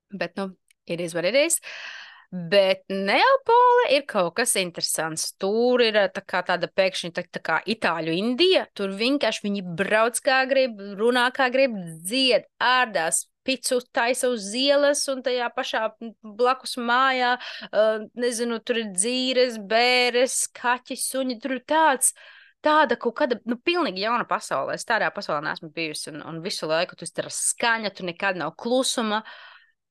Bet, 0.08 0.38
nu, 0.40 0.54
ir 0.88 1.02
izvarīties. 1.04 1.58
Uh, 1.60 2.07
Bet 2.28 2.82
Neapole 2.92 3.86
ir 3.96 4.02
kaut 4.08 4.34
kas 4.36 4.52
interesants. 4.60 5.30
Tur 5.40 5.80
ir 5.80 5.96
tā 6.12 6.20
kā 6.28 6.42
tāda 6.44 6.68
pēkšņi 6.68 7.10
tā, 7.16 7.22
tā 7.24 7.40
kā 7.40 7.56
Itāļu 7.64 8.12
Indija. 8.12 8.66
Tur 8.76 8.92
vienkārši 8.98 9.46
viņi 9.46 9.62
brauc 9.78 10.20
kā 10.24 10.42
grib, 10.50 10.76
runā 11.00 11.24
kā 11.32 11.46
grib, 11.54 11.72
dzied, 12.04 12.44
ārdās, 12.60 13.22
picu 13.48 13.78
taisa 13.96 14.28
uz 14.28 14.50
ielas 14.52 15.06
un 15.08 15.22
tajā 15.24 15.48
pašā 15.56 15.86
blakus 16.20 16.76
mājā, 16.76 17.38
uh, 17.70 18.04
nezinu, 18.20 18.60
tur 18.60 18.82
ir 18.82 18.92
dzīves, 18.92 19.56
bēres, 19.70 20.42
kaķi, 20.52 20.98
suņi, 21.00 21.38
tur 21.40 21.56
ir 21.56 21.64
tāds. 21.64 22.12
Tāda 22.60 22.98
kaut 23.00 23.14
kāda, 23.22 23.38
nu, 23.48 23.56
pilnīgi 23.56 24.02
jauna 24.02 24.26
pasaule. 24.28 24.74
Es 24.76 24.84
tādā 24.84 25.08
pasaulē 25.14 25.40
neesmu 25.46 25.72
bijusi, 25.72 26.10
un, 26.12 26.20
un 26.28 26.44
visu 26.44 26.68
laiku 26.68 26.98
tur 26.98 27.08
ir 27.08 27.32
skaņa, 27.32 27.94
tur 27.94 28.10
nekad 28.10 28.36
nav 28.36 28.52
klusuma. 28.58 29.22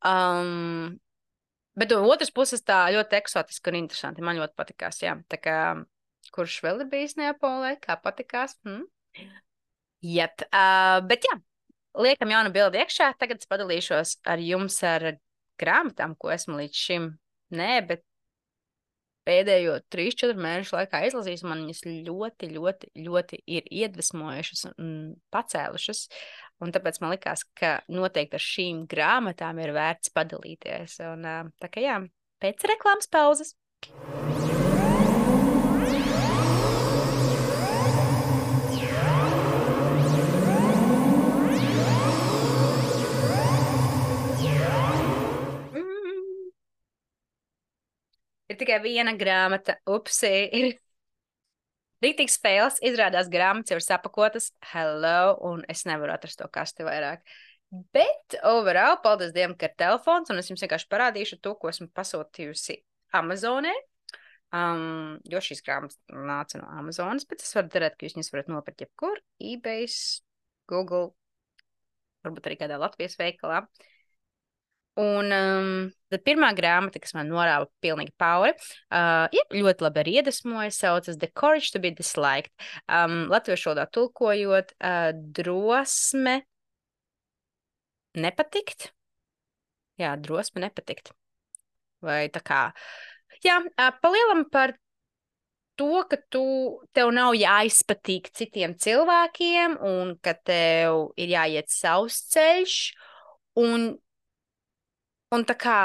Um, 0.06 1.00
Bet 1.77 1.93
no 1.93 2.07
otras 2.10 2.31
puses, 2.34 2.63
tā 2.65 2.88
ļoti 2.96 3.19
eksotiski 3.19 3.69
un 3.72 3.79
interesanti. 3.84 4.24
Man 4.25 4.39
ļoti 4.39 4.57
patīkās. 4.57 5.03
Kurš 6.34 6.57
vēl 6.65 6.81
ir 6.84 6.89
bijis 6.91 7.15
Neapolē, 7.19 7.75
kā 7.84 7.96
patīkās? 8.01 8.57
Hmm? 8.65 8.88
Jet. 10.03 10.43
Uh, 10.50 11.00
bet 11.07 11.25
jā, 11.25 11.38
liekam 12.01 12.34
jaunu 12.34 12.51
bildi 12.53 12.81
iekšā. 12.81 13.12
Tagad 13.22 13.41
es 13.41 13.50
padalīšos 13.50 14.17
ar 14.27 14.41
jums 14.41 14.77
ar 14.86 15.12
grāmatām, 15.62 16.17
ko 16.19 16.34
esmu 16.34 16.60
līdz 16.60 16.84
šim. 16.88 17.10
Nē, 17.57 17.72
bet 17.88 18.03
pēdējo 19.27 19.77
3-4 19.93 20.39
mēnešu 20.39 20.75
laikā 20.77 21.03
izlasījis, 21.07 21.43
man 21.48 21.65
viņas 21.65 21.84
ļoti, 22.07 22.50
ļoti, 22.55 22.91
ļoti 23.05 23.39
ir 23.57 23.67
iedvesmojušas 23.84 24.69
un 24.74 24.91
pacēlušas. 25.34 26.05
Un 26.57 26.71
tāpēc 26.73 26.97
man 27.03 27.11
likās, 27.13 27.43
ka 27.57 27.75
noteikti 27.93 28.37
ar 28.39 28.43
šīm 28.43 28.85
grāmatām 28.89 29.59
ir 29.61 29.75
vērts 29.75 30.09
padalīties. 30.15 30.97
Un, 31.05 31.27
tā 31.61 31.69
kā 31.69 31.83
jā, 31.83 31.99
pēc 32.41 32.65
reklāmas 32.71 33.09
pauzes. 33.13 33.53
Mm. 45.77 46.49
Ir 48.49 48.57
tikai 48.57 48.81
viena 48.81 49.13
grāmata, 49.13 49.77
upsi, 49.85 50.33
ir 50.57 50.73
rītīgs 52.04 52.38
fails. 52.44 52.80
Izrādās 52.86 53.30
grāmatas 53.32 53.74
jau 53.74 53.80
ir 53.80 53.86
sapakotas. 53.86 54.51
Hello, 54.72 55.36
un 55.50 55.63
es 55.72 55.86
nevaru 55.89 56.13
atrast 56.13 56.42
to 56.42 56.48
kasti 56.54 56.86
vairāk. 56.88 57.24
Bet 57.94 58.38
overall, 58.48 58.96
paldies 59.04 59.34
Dievam, 59.36 59.58
ka 59.60 59.68
ir 59.68 59.75
telefons, 59.80 60.32
un 60.32 60.39
es 60.39 60.48
jums 60.48 60.63
vienkārši 60.63 60.88
parādīšu 60.92 61.39
to, 61.44 61.54
ko 61.60 61.72
esmu 61.72 61.89
pasūtījusi 61.98 62.80
Amazonē. 63.18 63.74
Um, 64.56 65.18
jo 65.27 65.42
šīs 65.44 65.60
grāmatas 65.66 65.98
nāca 66.08 66.62
no 66.62 66.70
Amazonas, 66.80 67.25
bet 67.27 67.44
es 67.44 67.51
varu 67.58 67.68
darīt, 67.74 67.98
ka 67.98 68.08
jūs 68.08 68.16
viņas 68.16 68.32
varat 68.32 68.51
nopirkt 68.54 68.86
jebkur, 68.86 69.20
eBay, 69.44 69.89
Google, 70.72 71.10
varbūt 72.24 72.48
arī 72.48 72.60
kādā 72.62 72.77
Latvijas 72.80 73.20
veikalā. 73.20 73.66
Un 74.98 75.30
um, 75.30 75.68
tad 76.10 76.24
pirmā 76.25 76.50
grāmata, 76.58 76.98
kas 77.01 77.13
man 77.13 77.30
norāva 77.30 77.68
pilnīgi 77.86 78.16
pauri, 78.18 78.56
uh, 78.89 79.27
ja, 79.30 79.44
ļoti 79.54 79.86
labi 79.86 80.01
arī 80.01 80.16
iedvesmoja, 80.18 80.72
saucas 80.74 81.20
The 81.22 81.30
Courage 81.38 81.70
to 81.75 81.82
be 81.84 81.92
Disliked. 81.94 82.50
Um, 82.89 83.27
Latviešu 83.30 83.70
valodā 83.70 83.86
tulkojot, 83.94 84.74
uh, 84.82 85.12
drosme 85.38 86.39
nepatikt. 88.18 88.89
Jā, 90.01 90.16
drosme 90.18 90.66
nepatikt. 90.66 91.13
Vai 92.01 92.25
tā 92.34 92.42
kā, 92.46 92.63
jā, 93.46 93.60
uh, 93.62 93.94
palielam 94.01 94.48
par 94.50 94.74
to, 95.77 96.01
ka 96.10 96.18
tu, 96.34 96.44
tev 96.98 97.13
nav 97.13 97.38
jāizpatīk 97.38 98.32
citiem 98.34 98.74
cilvēkiem 98.82 99.77
un 99.86 100.16
ka 100.25 100.34
tev 100.42 101.12
ir 101.22 101.38
jāiet 101.38 101.70
savs 101.70 102.24
ceļš. 102.34 102.80
Un, 103.62 103.92
un 105.36 105.46
tā 105.48 105.55
kā, 105.60 105.77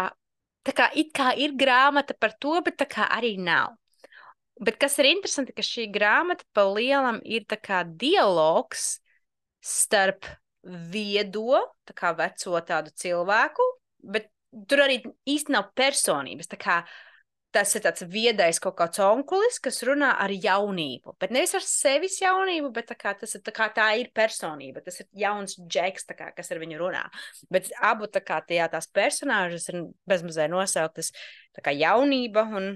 tā 0.66 0.75
kā 0.76 0.88
it 0.99 1.12
kā 1.16 1.32
ir 1.38 1.56
grāmata 1.58 2.14
par 2.18 2.37
to, 2.40 2.61
bet 2.64 2.78
tā 2.80 2.88
kā 2.90 3.08
arī 3.11 3.37
nav. 3.40 3.76
Bet 4.62 4.78
kas 4.78 4.99
ir 5.00 5.08
interesanti, 5.11 5.54
ka 5.56 5.64
šī 5.66 5.88
grāmata 5.90 6.46
pa 6.54 6.66
lielam 6.68 7.18
ir 7.25 7.46
tā 7.50 7.58
kā 7.58 7.82
dialogs 7.84 9.00
starp 9.62 10.28
viedo, 10.62 11.62
tā 11.88 11.96
kā 11.99 12.12
veco 12.18 12.61
tādu 12.66 12.92
cilvēku, 12.94 13.64
bet 14.14 14.30
tur 14.68 14.84
arī 14.84 15.00
īsti 15.26 15.54
nav 15.54 15.72
personības. 15.78 16.50
Tā 16.52 16.58
kā 16.61 16.76
tas 17.52 17.75
ir 17.76 17.82
tāds 17.85 18.04
viedais 18.09 18.59
kaut 18.62 18.75
kāds 18.78 19.00
onkulis, 19.04 19.59
kas 19.62 19.82
runā 19.87 20.12
ar 20.25 20.32
jaunību. 20.32 21.14
Bet 21.21 21.35
nevis 21.35 21.52
ar 21.59 21.64
sevis 21.66 22.16
jaunību, 22.23 22.71
bet 22.75 22.94
kā, 22.99 23.12
tas 23.18 23.37
ir, 23.37 23.42
kā, 23.54 23.68
tā 23.76 23.90
ir 24.00 24.09
personība. 24.16 24.80
Tas 24.85 25.02
ir 25.02 25.09
jauns 25.25 25.59
džeks, 25.61 26.09
kā, 26.16 26.30
kas 26.37 26.52
ar 26.52 26.62
viņu 26.62 26.80
runā. 26.80 27.02
Bet 27.52 27.68
abu 27.85 28.09
tā 28.12 28.25
kā, 28.25 28.40
tajā, 28.49 28.71
tās 28.73 28.88
personāžas 28.88 29.68
ir 29.73 29.85
bezmazliet 30.09 30.52
nosauktas 30.52 31.12
kā 31.61 31.76
jaunība. 31.76 32.47
Un... 32.56 32.73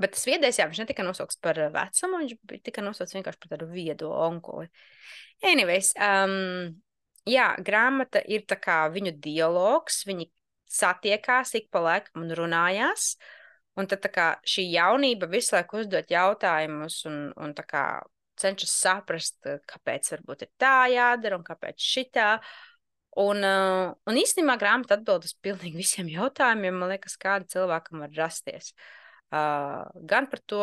Bet 0.00 0.14
tas 0.14 0.24
viedais, 0.30 0.56
jā, 0.60 0.68
viņš 0.70 0.84
netika 0.84 1.04
nosaukts 1.04 1.40
par 1.42 1.58
vecumu, 1.74 2.22
viņš 2.22 2.64
tika 2.64 2.84
nosaukts 2.86 3.16
vienkārši 3.18 3.40
par 3.44 3.56
tādu 3.56 3.68
viedo 3.72 4.12
onkuli. 4.14 4.70
Anyways, 5.44 5.90
um, 5.98 6.78
jā, 7.28 7.50
grāmata 7.66 8.22
ir 8.24 8.46
tā 8.48 8.56
kā 8.62 8.84
viņu 8.94 9.16
dialogs, 9.20 10.04
viņi 10.08 10.30
satiekās 10.68 11.54
ik 11.58 11.68
pa 11.72 11.82
laikam 11.84 12.26
un 12.26 12.36
runājās. 12.38 13.14
Un 13.78 13.86
tad 13.86 14.06
kā, 14.10 14.28
šī 14.46 14.64
jaunība 14.72 15.28
visu 15.30 15.54
laiku 15.54 15.82
uzdod 15.82 16.08
jautājumus 16.10 17.04
un, 17.06 17.28
un 17.38 17.52
kā, 17.54 17.84
cenšas 18.38 18.74
saprast, 18.82 19.38
kāpēc 19.70 20.12
varbūt 20.14 20.44
ir 20.46 20.50
tā 20.60 20.74
jādara 20.92 21.38
un 21.38 21.46
kāpēc 21.46 21.82
šitā. 21.82 22.30
Un, 23.18 23.42
uh, 23.42 23.94
un 24.06 24.20
īstenībā 24.20 24.54
grāmata 24.60 24.98
atbild 24.98 25.26
uz 25.26 25.34
pilnīgi 25.42 25.80
visiem 25.82 26.10
jautājumiem, 26.12 26.78
man 26.78 26.94
liekas, 26.94 27.18
kāda 27.20 27.48
cilvēkam 27.54 28.04
var 28.04 28.14
rasties. 28.18 28.72
Uh, 29.28 29.84
gan 30.08 30.28
par 30.30 30.42
to, 30.48 30.62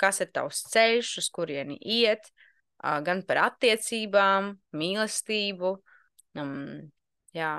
kas 0.00 0.20
ir 0.24 0.32
tavs 0.34 0.64
ceļš, 0.72 1.12
uz 1.22 1.28
kurieni 1.34 1.76
iet, 1.78 2.30
uh, 2.80 2.98
gan 3.04 3.22
par 3.28 3.44
attiecībām, 3.50 4.54
mīlestību. 4.74 5.76
Um, 6.40 6.90
jā, 7.36 7.52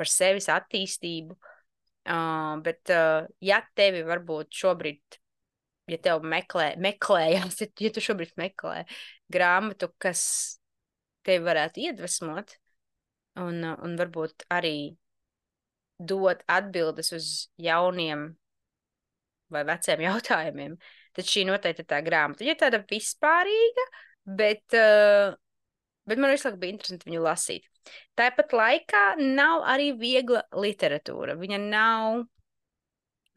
par 0.00 0.08
sevis 0.10 0.48
attīstību. 0.52 1.36
Uh, 2.10 2.56
bet, 2.64 2.80
uh, 2.94 3.26
ja 3.44 3.60
tevi 3.76 4.00
varbūt 4.08 4.56
šobrīd, 4.56 5.18
ja 5.92 5.98
tev 6.00 6.24
meklē, 6.24 6.72
meklējās, 6.80 7.60
ja, 7.60 7.68
ja 7.84 7.90
tu 7.92 8.02
šobrīd 8.02 8.32
meklē 8.40 8.86
grāmatu, 9.30 9.90
kas 10.00 10.22
tevi 11.26 11.44
varētu 11.44 11.84
iedvesmot, 11.84 12.56
un, 13.44 13.60
uh, 13.60 13.76
un 13.84 13.98
varbūt 14.00 14.48
arī 14.56 14.94
dot 16.00 16.40
atbildes 16.48 17.12
uz 17.12 17.28
jauniem 17.60 18.30
vai 19.52 19.66
veciem 19.68 20.00
jautājumiem, 20.08 20.78
tad 21.16 21.28
šī 21.28 21.44
noteikti 21.50 21.84
ir 21.84 21.90
tā 21.92 22.00
grāmata. 22.06 22.48
Ja 22.48 22.56
tāda 22.58 22.80
vispārīga, 22.88 23.86
bet, 24.40 24.64
uh, 24.78 25.36
bet 26.10 26.20
man 26.20 26.34
visu 26.34 26.48
laiku 26.48 26.60
bija 26.60 26.74
interesanti 26.74 27.08
viņu 27.08 27.22
lasīt. 27.24 27.70
Tāpat 28.18 28.52
laikā 28.56 29.04
nav 29.20 29.64
arī 29.70 29.92
viegla 29.98 30.44
literatūra. 30.52 31.38
Viņa 31.40 31.60
nav 31.62 32.24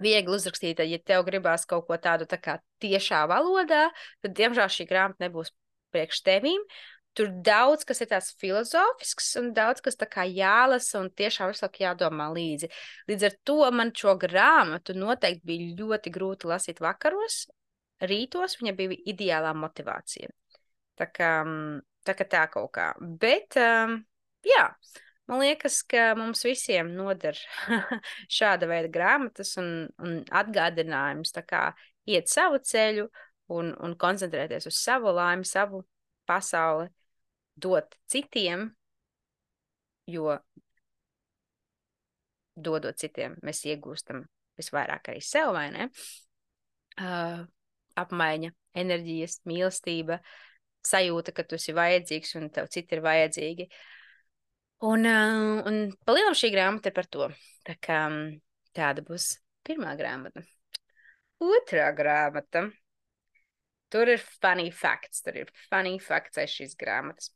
viegli 0.04 0.38
uzrakstīta. 0.38 0.86
Ja 0.88 1.00
tev 1.00 1.26
gribās 1.28 1.68
kaut 1.70 1.88
ko 1.88 1.98
tādu 2.02 2.28
tā 2.30 2.40
kā 2.42 2.58
tiešā 2.84 3.24
valodā, 3.32 3.88
tad, 4.24 4.36
diemžēl, 4.38 4.72
šī 4.72 4.88
grāmata 4.90 5.26
nebūs 5.26 5.54
priekš 5.94 6.24
tevīm. 6.28 6.66
Tur 7.14 7.30
daudz 7.46 7.86
kas 7.86 8.02
ir 8.02 8.10
tāds 8.10 8.32
filozofisks, 8.42 9.28
un 9.38 9.52
daudz 9.54 9.84
kas 9.86 10.00
tā 10.00 10.08
kā 10.10 10.26
jālasa, 10.26 10.98
un 11.04 11.12
tiešām 11.14 11.52
visu 11.52 11.62
laiku 11.68 11.84
jādomā 11.86 12.32
līdzi. 12.34 12.72
Līdz 13.12 13.28
ar 13.28 13.36
to 13.46 13.58
man 13.78 13.94
šo 13.94 14.16
grāmatu 14.22 14.96
noteikti 14.98 15.46
bija 15.46 15.76
ļoti 15.84 16.14
grūti 16.16 16.50
lasīt 16.50 16.82
vakaros, 16.82 17.44
rītos 18.02 18.58
viņa 18.58 18.74
bija 18.80 18.98
ideālā 19.14 19.54
motivācija. 19.54 20.34
Tā 20.98 21.10
kā 21.14 21.30
tā, 22.06 22.16
kā 22.18 22.28
tā 22.30 22.44
kaut 22.52 22.72
kā. 22.76 22.92
Bet 23.00 23.58
um, 23.60 23.98
jā, 24.46 24.68
man 25.30 25.44
liekas, 25.44 25.82
ka 25.90 26.12
mums 26.20 26.44
visiem 26.46 26.94
noder 26.98 27.40
šāda 28.38 28.70
veida 28.70 28.92
grāmatas 28.94 29.56
un, 29.62 29.88
un 30.04 30.22
atgādinājums 30.32 31.36
kā 31.48 31.70
iet 32.10 32.32
savu 32.32 32.60
ceļu 32.64 33.08
un, 33.54 33.74
un 33.80 33.98
koncentrēties 34.00 34.68
uz 34.70 34.80
savu 34.80 35.14
laimi, 35.16 35.48
savu 35.48 35.84
pasauli, 36.28 36.90
dot 37.56 37.98
citiem, 38.10 38.70
jo 40.10 40.38
dodot 42.56 42.98
citiem, 42.98 43.36
mēs 43.46 43.64
iegūstam 43.66 44.24
visvairāk 44.58 45.10
arī 45.14 45.22
sev, 45.26 45.52
vai 45.56 45.68
ne? 45.74 45.90
Uh, 46.94 47.44
apmaiņa, 47.98 48.52
enerģijas, 48.78 49.40
mīlestība, 49.50 50.20
sajūta, 50.88 51.34
ka 51.36 51.46
tu 51.48 51.58
esi 51.60 51.76
vajadzīgs 51.76 52.36
un 52.40 52.50
tev 52.54 52.70
citi 52.74 52.98
ir 52.98 53.04
vajadzīgi. 53.06 53.68
Un, 54.84 55.08
uh, 55.08 55.62
un 55.70 55.80
palielam 56.08 56.36
šī 56.36 56.52
grāmata 56.54 56.92
ir 56.92 56.98
par 56.98 57.08
to. 57.12 57.30
Tā 57.64 57.78
kā 57.80 58.00
tāda 58.76 59.04
būs 59.06 59.30
pirmā 59.64 59.94
grāmata. 60.00 60.44
Otrā 61.44 61.88
grāmata. 61.96 62.68
Tur 63.94 64.10
ir 64.10 64.24
funny 64.42 64.72
facts. 64.74 65.22
Tur 65.24 65.38
ir 65.44 65.54
funny 65.70 66.00
facts 66.02 66.42
aiz 66.42 66.52
šīs 66.52 66.76
grāmatas. 66.80 67.32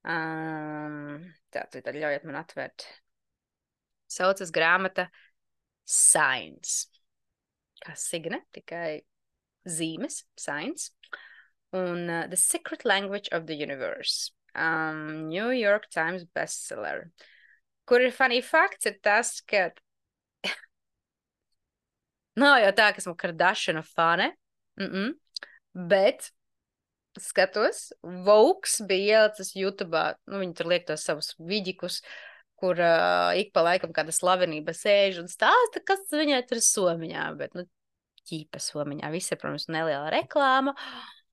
Um, 0.00 1.18
tā, 1.52 1.66
tad 1.72 1.90
ļaujiet 1.96 2.26
man 2.28 2.40
atvērt. 2.40 2.86
Saucas 4.10 4.50
grāmata 4.54 5.08
Science. 5.90 6.86
Kā 7.82 7.96
signe, 7.98 8.44
tikai 8.54 9.00
zīmes, 9.66 10.20
science. 10.38 10.92
Un 11.72 12.08
uh, 12.08 12.26
The 12.26 12.36
Secret 12.36 12.84
Language 12.84 13.28
of 13.32 13.46
the 13.46 13.54
Universe 13.54 14.32
um, 14.54 15.28
New 15.28 15.50
York 15.50 15.88
Times 15.90 16.24
bestseller. 16.24 17.10
Kur 17.86 18.00
ir 18.00 18.12
funny 18.14 18.40
fakts, 18.40 18.86
ir 18.86 18.98
tas, 19.02 19.40
ka 19.40 19.70
nav 22.40 22.60
jau 22.64 22.74
tā, 22.78 22.90
ka 22.92 23.02
esmu 23.02 23.16
Kardashianu 23.18 23.84
fane, 23.86 24.32
mm 24.78 24.90
-mm. 24.90 25.14
bet 25.88 26.30
skatos, 27.18 27.92
Vauks 28.02 28.80
bija 28.86 29.22
ielicis 29.22 29.54
YouTube, 29.56 30.14
nu, 30.26 30.38
viņi 30.38 30.54
tur 30.54 30.66
liek 30.66 30.86
tos 30.86 31.04
savus 31.04 31.34
vidikus, 31.38 32.02
kur 32.56 32.78
uh, 32.78 33.34
ik 33.34 33.52
pa 33.52 33.62
laikam 33.62 33.92
kāda 33.92 34.12
slavenība 34.12 34.72
sēž 34.72 35.20
un 35.20 35.26
stāsta, 35.26 35.82
kas 35.84 36.06
viņai 36.12 36.46
tur 36.46 36.58
somiņā, 36.58 37.36
bet, 37.36 37.54
nu, 37.54 37.64
ķīpa 38.28 38.60
somiņā, 38.60 39.10
visi, 39.10 39.36
protams, 39.36 39.66
neliela 39.68 40.10
reklāma. 40.10 40.74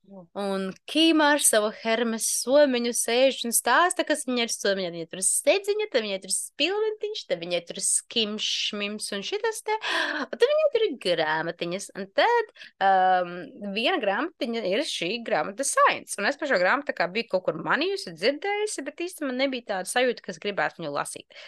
Un 0.08 0.70
Kīmā 0.88 1.34
ar 1.36 1.42
savu 1.44 1.68
hermes 1.82 2.24
somiņu 2.40 2.94
sēž 2.96 3.42
un 3.50 3.54
stāsta, 3.56 4.06
kas 4.08 4.22
viņai 4.28 4.46
ir 4.46 4.54
somiņa. 4.54 4.92
Viņai 4.94 5.08
tur 5.12 5.20
ir 5.20 5.26
stedziņa, 5.28 5.88
tad 5.92 6.06
viņai 6.06 6.20
tur 6.24 6.32
ir 6.32 6.36
spilventiņš, 6.36 7.24
tad 7.28 7.44
viņai 7.44 7.60
tur 7.68 7.82
ir 7.82 7.86
skimšmims 7.88 9.10
un 9.18 9.26
šitas 9.28 9.60
te. 9.68 9.76
Un 10.22 10.32
tad 10.32 10.46
viņai 10.46 10.70
tur 10.76 10.86
ir 10.88 10.96
grāmatiņas. 11.04 11.90
Un 12.00 12.08
tad 12.16 12.54
um, 12.54 13.36
viena 13.76 14.00
grāmatiņa 14.04 14.64
ir 14.72 14.86
šī 14.88 15.12
grāmata 15.28 15.68
science. 15.68 16.16
Un 16.22 16.32
es 16.32 16.40
par 16.40 16.54
šo 16.54 16.62
grāmatu 16.64 16.96
kā 16.96 17.10
biju 17.12 17.34
kaut 17.36 17.50
kur 17.50 17.60
manījusi, 17.68 18.16
dzirdējusi, 18.16 18.88
bet 18.88 19.06
īstenībā 19.10 19.36
nebija 19.44 19.70
tāda 19.74 19.92
sajūta, 19.92 20.24
kas 20.30 20.40
gribētu 20.40 20.86
viņu 20.86 20.96
lasīt 20.96 21.40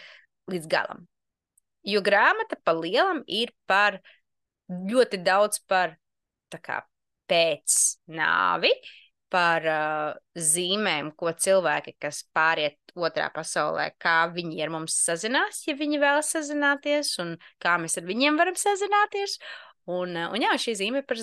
līdz 0.52 0.68
galam. 0.68 1.08
Jo 1.88 2.04
grāmata 2.04 2.60
pa 2.60 2.76
lielam 2.76 3.24
ir 3.24 3.56
par 3.72 4.02
ļoti 4.68 5.24
daudz 5.24 5.64
par 5.64 5.96
tā 6.52 6.60
kā 6.60 6.84
pēc 7.30 7.78
nāvi, 8.18 8.74
par 9.30 9.66
uh, 9.70 10.14
zīmēm, 10.34 11.12
ko 11.18 11.32
cilvēki, 11.38 11.96
kas 12.02 12.24
pāriet 12.36 12.80
otrā 12.98 13.30
pasaulē, 13.34 13.92
kā 14.02 14.24
viņi 14.34 14.64
ar 14.66 14.74
mums 14.74 14.98
sazinās, 15.06 15.62
ja 15.68 15.76
viņi 15.78 16.02
vēlas 16.02 16.32
sazināties, 16.34 17.14
un 17.22 17.36
kā 17.62 17.78
mēs 17.82 18.00
ar 18.02 18.08
viņiem 18.10 18.40
varam 18.40 18.58
sazināties. 18.58 19.38
Un, 19.90 20.18
uh, 20.18 20.34
un 20.34 20.46
jā, 20.46 20.56
šī 20.62 20.76
zīme 20.82 21.04
par 21.06 21.22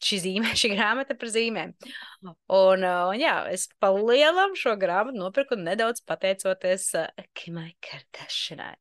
šī 0.00 0.20
zīme, 0.24 0.52
šī 0.60 0.72
grāmata 0.74 1.16
par 1.18 1.32
zīmēm. 1.32 1.74
Un, 2.22 2.86
uh, 2.86 3.10
un 3.10 3.18
jā, 3.20 3.34
es 3.52 3.66
palielam 3.82 4.56
šo 4.58 4.76
grāmatu 4.80 5.20
nopirku 5.20 5.58
nedaudz 5.58 6.04
pateicoties 6.06 6.90
uh, 7.00 7.26
Kimai 7.36 7.72
Kardashianai. 7.84 8.78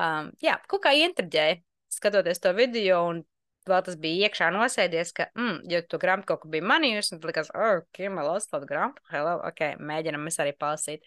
Um, 0.00 0.32
jā, 0.44 0.58
kaut 0.70 0.84
kā 0.86 0.96
intriģēja, 1.04 1.60
skatoties 1.94 2.42
to 2.42 2.56
video, 2.56 3.04
un 3.12 3.22
vēl 3.68 3.84
tas 3.86 3.96
bija 4.00 4.28
iekšā 4.28 4.50
nosēdies, 4.54 5.12
ka, 5.16 5.28
mm, 5.36 5.62
ja 5.72 5.80
tu 5.88 6.00
grāmatu 6.00 6.32
kaut 6.32 6.42
ko 6.44 6.50
bija 6.52 6.66
manījusi, 6.68 7.14
un 7.14 7.22
tad 7.22 7.30
likās, 7.30 7.50
oh, 7.54 7.80
Kima, 7.96 8.24
lasu 8.26 8.50
tādu 8.52 8.68
grāmatu, 8.68 9.04
hello, 9.12 9.38
ok, 9.48 9.64
mēģinam 9.80 10.26
mēs 10.26 10.40
arī 10.42 10.52
palasīt. 10.58 11.04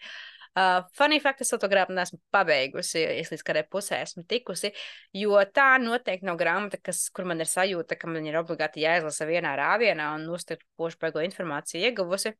Uh, 0.58 0.82
funny 0.96 1.20
fact, 1.22 1.42
es 1.44 1.52
to 1.52 1.68
grāmatu 1.70 1.94
neesmu 1.94 2.18
pabeigusi, 2.34 3.04
es 3.20 3.30
līdz 3.30 3.44
kādai 3.46 3.62
pusē 3.70 4.00
esmu 4.02 4.24
tikusi, 4.26 4.72
jo 5.14 5.38
tā 5.54 5.68
noteikti 5.82 6.26
nav 6.26 6.38
grāmata, 6.40 6.80
kas, 6.82 7.04
kur 7.14 7.28
man 7.28 7.44
ir 7.44 7.50
sajūta, 7.50 7.98
ka 8.00 8.10
man 8.10 8.26
ir 8.26 8.40
obligāti 8.40 8.82
jāizlasa 8.82 9.28
vienā 9.28 9.54
rāvienā 9.60 10.08
un 10.16 10.26
uztver 10.34 10.58
pošu 10.80 10.98
beigo 11.04 11.22
informāciju 11.22 11.84
ieguvusi. 11.86 12.34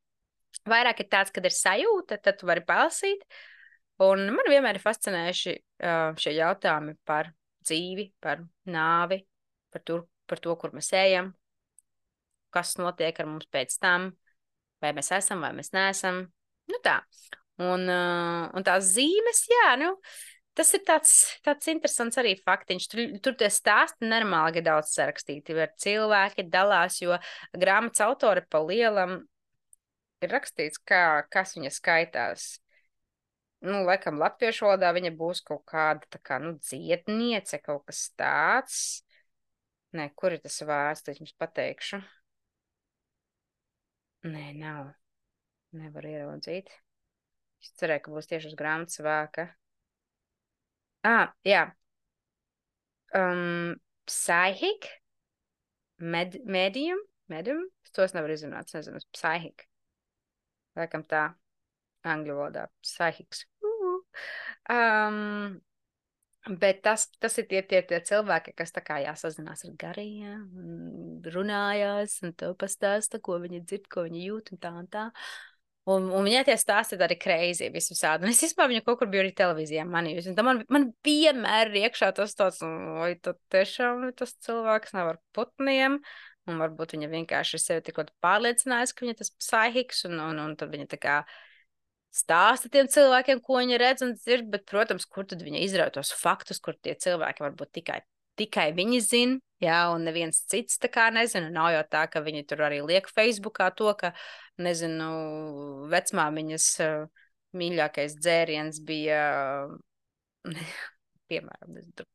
Vairāk 0.67 1.05
ir 1.05 1.11
tāds, 1.13 1.31
kad 1.31 1.47
ir 1.47 1.55
sajūta, 1.55 2.19
tad 2.25 2.41
tu 2.41 2.49
vari 2.49 2.65
palasīt, 2.67 3.23
un 4.03 4.25
man 4.35 4.51
vienmēr 4.51 4.81
ir 4.81 4.83
fascinējuši 4.83 5.55
uh, 5.55 6.17
šie 6.19 6.35
jautājumi 6.41 6.97
par 7.07 7.31
dzīvi, 7.69 8.09
par 8.25 8.43
nāvi, 8.67 9.21
par, 9.73 9.83
tur, 9.85 10.07
par 10.29 10.41
to, 10.45 10.55
kur 10.61 10.75
mēs 10.77 10.93
ejam, 10.97 11.33
kas 12.55 12.77
notiek 12.81 13.19
ar 13.21 13.29
mums 13.29 13.49
pēc 13.53 13.77
tam, 13.83 14.11
vai 14.83 14.95
mēs 14.97 15.13
esam, 15.19 15.45
vai 15.45 15.53
mēs 15.57 15.73
neesam. 15.77 16.25
Nu 16.69 16.81
tā. 16.85 17.01
Un, 17.59 17.89
un 17.91 18.67
tās 18.67 18.93
zīmes, 18.95 19.41
jā, 19.51 19.73
nu, 19.81 19.91
tas 20.59 20.71
ir 20.77 20.85
tāds, 20.87 21.15
tāds 21.47 21.71
interesants 21.73 22.21
arī 22.21 22.37
faktiņš. 22.39 22.87
Tur, 22.93 23.03
tur 23.25 23.39
tie 23.41 23.49
stāsti 23.51 24.07
normāli 24.07 24.61
ir 24.61 24.69
daudz 24.69 24.93
sarakstīti, 24.95 25.57
ar 25.59 25.75
cilvēki 25.83 26.47
dalās, 26.53 27.01
jo 27.03 27.19
grāmatas 27.57 28.05
autore 28.07 28.45
pa 28.47 28.63
lielam 28.63 29.19
ir 30.23 30.33
rakstīts, 30.35 30.81
kā, 30.87 31.25
kas 31.31 31.57
viņa 31.59 31.75
skaitās. 31.75 32.49
Nu, 33.67 33.83
laikam, 33.89 34.21
latviešu 34.23 34.69
valodā 34.69 34.93
viņa 34.95 35.11
būs 35.19 35.43
kaut 35.47 35.65
kāda 35.67 36.07
tā 36.15 36.21
kā, 36.23 36.39
nu, 36.43 36.55
dziedniece, 36.63 37.59
kaut 37.65 37.89
kas 37.91 38.05
tāds. 38.19 38.83
Nē, 39.97 40.11
kur 40.21 40.35
ir 40.37 40.43
tas 40.45 40.59
vārds, 40.69 41.05
tad 41.05 41.17
jums 41.21 41.33
pateikšu. 41.41 42.01
Nē, 44.29 44.51
nav. 44.59 44.91
Nevar 45.79 46.09
ieraudzīt. 46.09 46.71
Es 47.63 47.73
cerēju, 47.81 48.05
ka 48.05 48.15
būs 48.15 48.29
tieši 48.31 48.51
uz 48.51 48.57
grāmatas 48.59 49.01
vāka. 49.05 49.49
Ah, 51.09 51.33
jā. 51.47 51.65
Um, 53.17 53.79
Psychic? 54.09 54.91
Med 55.99 56.39
medium? 56.45 57.01
Medium? 57.33 57.65
Es 57.85 57.95
tos 57.97 58.15
nevaru 58.17 58.37
izrunāt, 58.37 58.69
es 58.69 58.77
nezinu, 58.77 59.01
Psychic. 59.17 59.65
Laikam 60.79 61.05
tā, 61.09 61.25
angļu 62.07 62.37
valodā. 62.39 62.69
-huh. 63.63 63.99
um, 64.75 65.61
Bet 66.49 66.81
tas, 66.87 67.09
tas 67.21 67.37
ir 67.41 67.45
tie, 67.51 67.61
tie, 67.69 67.83
tie 67.85 67.99
cilvēki, 68.05 68.55
kas 68.57 68.73
tā 68.73 68.81
kā 68.85 68.99
jāsazinās 69.03 69.67
ar 69.69 69.75
gariem, 69.81 70.47
runājās 71.29 72.19
un 72.25 72.33
to 72.39 72.55
pastāsta, 72.59 73.21
ko 73.21 73.37
viņi 73.43 73.61
dzird, 73.67 73.89
ko 73.93 74.07
viņi 74.07 74.25
jūt 74.31 74.53
un 74.55 74.63
tā 74.63 74.73
un 74.81 74.89
tā. 74.89 75.09
Un, 75.89 76.11
un 76.13 76.27
viņai 76.27 76.43
tie 76.45 76.55
stāsti 76.61 76.99
ir 76.99 77.05
arī 77.07 77.17
kreizi 77.17 77.71
visvisādi. 77.73 78.27
Un 78.27 78.33
es 78.35 78.43
vispār 78.45 78.69
viņu 78.69 78.83
kaut 78.85 78.99
kur 79.01 79.09
biju 79.09 79.23
arī 79.25 79.31
televīzijā 79.37 79.87
manījusi. 79.89 80.35
Un 80.35 80.45
man, 80.45 80.61
man 80.69 80.89
vienmēr 81.07 81.71
ir 81.71 81.87
iekšā 81.87 82.11
tas 82.17 82.37
tāds, 82.37 82.61
vai 82.61 83.15
tu 83.25 83.33
tiešām 83.55 84.11
tas 84.19 84.35
cilvēks 84.45 84.93
nav 84.97 85.15
ar 85.15 85.21
putniem. 85.37 85.97
Un 86.49 86.61
varbūt 86.61 86.95
viņa 86.97 87.09
vienkārši 87.13 87.61
sevi 87.61 87.85
tik 87.87 88.01
ļoti 88.01 88.15
pārliecinājusi, 88.25 88.97
ka 88.97 89.05
viņa 89.05 89.17
tas 89.21 89.33
psihiks, 89.37 90.05
un, 90.09 90.21
un, 90.25 90.43
un 90.45 90.55
tad 90.61 90.73
viņa 90.73 90.89
tā 90.93 91.01
kā 91.01 91.17
stāsta 92.19 92.71
tiem 92.73 92.89
cilvēkiem, 92.91 93.43
ko 93.45 93.61
viņi 93.61 93.81
redz 93.81 94.05
un 94.07 94.15
dzird, 94.17 94.49
bet, 94.53 94.65
protams, 94.69 95.07
kur 95.07 95.27
tad 95.29 95.43
viņi 95.45 95.63
izrauj 95.67 95.93
tos 95.97 96.13
faktus, 96.17 96.61
kur 96.63 96.77
tie 96.83 96.97
cilvēki 96.99 97.45
varbūt 97.45 97.73
tikai, 97.81 98.01
tikai 98.39 98.69
viņi 98.77 99.01
zina, 99.05 99.39
jā, 99.63 99.79
un 99.95 100.07
neviens 100.09 100.43
cits 100.51 100.81
tā 100.83 100.91
kā 100.93 101.09
nezina. 101.15 101.51
Nav 101.55 101.73
jau 101.75 101.85
tā, 101.95 102.05
ka 102.11 102.23
viņi 102.25 102.45
tur 102.51 102.65
arī 102.69 102.83
liek 102.87 103.09
Facebookā 103.11 103.71
to, 103.79 103.93
ka, 103.99 104.13
nezinu, 104.63 105.09
vecmāmiņas 105.93 106.69
uh, 106.85 107.25
mīļākais 107.59 108.19
dzēriens 108.19 108.83
bija, 108.87 109.23
piemēram, 111.31 111.75
nezinu, 111.75 112.09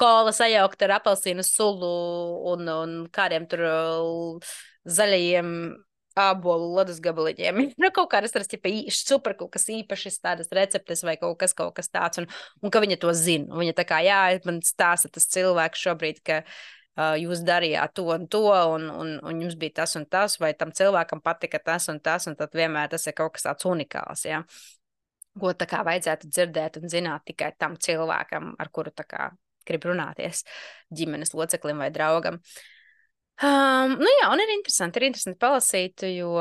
kola 0.00 0.32
sajaukt 0.36 0.82
ar 0.84 0.98
apelsīnu 0.98 1.44
sulu 1.46 1.92
un, 2.52 2.68
un 2.68 2.96
kādiem 3.12 3.46
tur 3.50 3.66
uh, 3.66 4.56
zaļajiem 4.86 5.50
ābolu 6.16 6.70
ledus 6.78 6.98
gabaliņiem. 7.04 7.58
nu, 7.82 7.90
kaut 7.94 8.08
kādas 8.14 8.34
tādas 8.34 8.48
super 8.96 9.36
kaut 9.38 9.52
kas 9.54 9.68
īpašs, 9.72 10.20
tādas 10.24 10.50
receptes 10.54 11.04
vai 11.06 11.16
kaut 11.20 11.36
kas, 11.40 11.54
kaut 11.56 11.74
kas 11.76 11.90
tāds, 11.92 12.22
un, 12.22 12.28
un 12.62 12.72
ka 12.72 12.80
viņa 12.82 12.98
to 13.02 13.12
zina. 13.16 13.52
Viņa 13.60 13.76
tā 13.76 13.86
kā, 13.88 14.00
jā, 14.06 14.20
man 14.48 14.62
stāsta 14.64 15.12
tas 15.12 15.28
cilvēks 15.34 15.82
šobrīd, 15.86 16.22
ka 16.26 16.40
uh, 16.42 17.14
jūs 17.20 17.44
darījāt 17.46 17.96
to 17.98 18.06
un 18.14 18.26
to, 18.32 18.44
un, 18.48 18.88
un, 18.90 19.12
un 19.20 19.42
jums 19.44 19.58
bija 19.60 19.82
tas 19.82 19.96
un 20.00 20.06
tas, 20.08 20.38
vai 20.42 20.54
tam 20.58 20.72
cilvēkam 20.76 21.22
patika 21.24 21.60
tas 21.62 21.90
un 21.92 22.00
tas, 22.00 22.28
un 22.30 22.38
tad 22.38 22.56
vienmēr 22.56 22.92
tas 22.92 23.06
ir 23.06 23.16
kaut 23.16 23.36
kas 23.36 23.48
tāds 23.48 23.68
unikāls, 23.68 24.24
jā. 24.28 24.44
Ko 25.36 25.52
tā 25.52 25.66
kā 25.68 25.82
vajadzētu 25.84 26.30
dzirdēt 26.32 26.78
un 26.80 26.88
zināt 26.88 27.26
tikai 27.28 27.50
tam 27.60 27.76
cilvēkam, 27.76 28.54
ar 28.56 28.72
kuru 28.72 28.94
tā 28.96 29.04
kā 29.04 29.28
grib 29.66 29.84
runāties, 29.84 30.46
ģimenes 30.94 31.34
loceklim 31.36 31.82
vai 31.82 31.90
draugam. 31.92 32.38
Uh, 32.38 32.75
Um, 33.44 33.98
nu 34.00 34.08
jā, 34.08 34.30
un 34.32 34.40
ir 34.40 34.50
interesanti, 34.54 34.96
ir 35.00 35.10
interesanti 35.10 35.40
palasīt, 35.42 36.06
jo, 36.08 36.38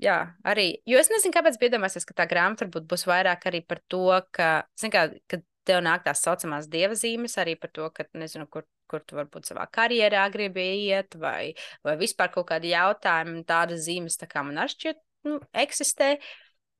jā, 0.00 0.16
arī, 0.48 0.70
jo 0.88 1.00
es 1.00 1.10
nezinu, 1.12 1.34
kāpēc 1.34 1.58
bija 1.60 1.74
iedomāsies, 1.74 2.06
ka 2.08 2.16
tā 2.16 2.24
grāmata 2.30 2.64
varbūt 2.64 2.86
būs 2.88 3.04
vairāk 3.08 3.44
arī 3.50 3.60
par 3.68 3.82
to, 3.92 4.06
ka, 4.32 4.48
zin 4.80 4.94
kā, 4.94 5.10
kad 5.28 5.44
tev 5.68 5.82
nāk 5.84 6.06
tās 6.06 6.22
saucamās 6.24 6.70
dievazīmes, 6.72 7.36
arī 7.42 7.56
par 7.60 7.72
to, 7.76 7.88
ka, 7.92 8.06
nezinu, 8.16 8.46
kur, 8.48 8.64
kur 8.88 9.02
tu 9.04 9.18
varbūt 9.18 9.50
savā 9.50 9.66
karjerā 9.76 10.22
gribi 10.32 10.64
iet, 10.86 11.18
vai, 11.20 11.52
vai 11.84 11.96
vispār 12.00 12.32
kaut 12.32 12.48
kādi 12.48 12.72
jautājumi, 12.72 13.42
tādas 13.48 13.84
zīmes, 13.84 14.16
tā 14.16 14.28
kā 14.30 14.44
man 14.46 14.62
atšķiet, 14.64 15.02
nu, 15.28 15.40
eksistē, 15.64 16.14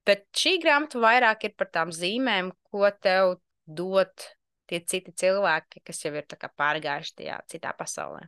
bet 0.09 0.25
šī 0.39 0.55
grāmata 0.63 1.03
vairāk 1.03 1.45
ir 1.51 1.57
par 1.59 1.69
tām 1.75 1.93
zīmēm, 1.93 2.55
ko 2.71 2.89
tev 3.03 3.35
dot 3.67 4.31
tie 4.71 4.81
citi 4.81 5.13
cilvēki, 5.13 5.85
kas 5.85 6.01
jau 6.07 6.15
ir 6.15 6.25
pārgājuši 6.31 7.15
tajā 7.21 7.43
citā 7.53 7.75
pasaulē. 7.77 8.25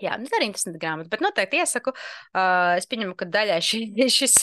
Jā, 0.00 0.16
nu, 0.16 0.28
tā 0.30 0.40
ir 0.40 0.46
interesanta 0.46 0.80
grāmata, 0.80 1.10
bet 1.12 1.22
noteikti 1.24 1.60
iesaku. 1.60 1.92
Uh, 2.32 2.78
es 2.80 2.88
pieņemu, 2.88 3.14
ka 3.20 3.28
daļai 3.28 3.60
šī, 3.64 3.80
šis 4.18 4.36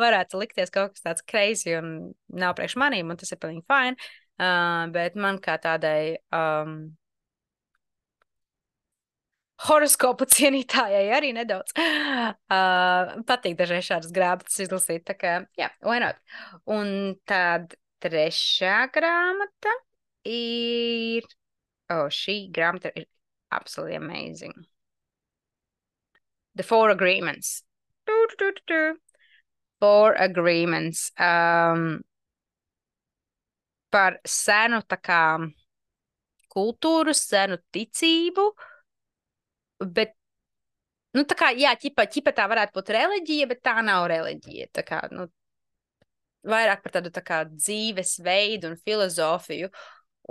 varētu 0.00 0.40
likties 0.40 0.72
kaut 0.74 0.94
kas 0.96 1.04
tāds 1.04 1.24
crazy 1.28 1.76
un 1.78 1.94
nav 2.32 2.56
priekš 2.58 2.78
manīm, 2.80 3.12
un 3.12 3.20
tas 3.20 3.32
ir 3.34 3.40
pilnīgi 3.42 3.66
fine. 3.68 4.12
Uh, 4.34 4.90
bet 4.94 5.14
man 5.20 5.38
kā 5.42 5.54
tādai 5.62 6.16
um, 6.34 6.78
horoskopu 9.68 10.26
cienītājai 10.26 11.04
arī 11.14 11.30
nedaudz 11.36 11.76
uh, 11.78 13.14
patīk 13.28 13.56
dažreiz 13.60 13.86
šādas 13.86 14.12
grāmatas 14.14 14.58
izlasīt. 14.64 15.04
Tā 15.06 15.16
kā, 15.18 15.36
jā, 15.60 15.70
why 15.86 16.02
not? 16.02 16.20
Un 16.66 17.14
tad 17.28 17.76
trešā 18.04 18.88
grāmata 18.94 19.78
ir. 20.28 21.28
Oh, 21.92 22.08
šī 22.08 22.48
grāmata 22.52 22.90
ir 22.96 23.06
absolutely 23.52 23.96
amazing. 24.00 24.64
The 26.54 26.62
Four 26.62 26.90
Agreements. 26.90 27.62
Du, 28.06 28.16
du, 28.38 28.52
du, 28.66 28.82
Four 29.80 30.14
Agreements. 30.20 31.10
Um, 31.18 32.02
par 33.94 34.18
senu 34.26 34.80
tā 34.90 34.98
kā 34.98 35.22
kultūru, 36.54 37.14
senu 37.14 37.58
ticību, 37.74 38.48
bet, 39.94 40.14
nu, 41.14 41.24
tā 41.26 41.36
kā, 41.38 41.50
jā, 41.58 41.74
ķipa, 41.78 42.06
ķipa 42.10 42.34
tā 42.34 42.46
varētu 42.50 42.78
būt 42.78 42.92
reliģija, 42.94 43.48
bet 43.50 43.62
tā 43.66 43.76
nav 43.86 44.06
reliģija. 44.10 44.70
Tā 44.74 44.86
kā, 44.86 45.00
nu, 45.14 45.28
vairāk 46.48 46.82
par 46.84 46.96
tādu 46.98 47.12
tā 47.14 47.22
kā 47.24 47.42
dzīvesveidu 47.50 48.72
un 48.72 48.78
filozofiju. 48.82 49.70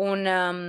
Un, 0.03 0.27
um, 0.27 0.61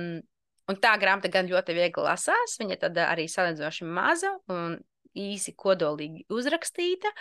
un 0.69 0.81
tā 0.81 0.95
grāmata 1.01 1.31
gan 1.33 1.49
ļoti 1.49 1.75
viegli 1.77 2.05
lasās, 2.05 2.59
viņa 2.61 2.79
tad 2.83 2.99
arī 3.05 3.25
salīdzinoši 3.31 3.87
maza 3.89 4.35
un 4.53 4.77
īsi 5.15 5.55
kodolīgi 5.57 6.25
uzrakstīta, 6.33 7.11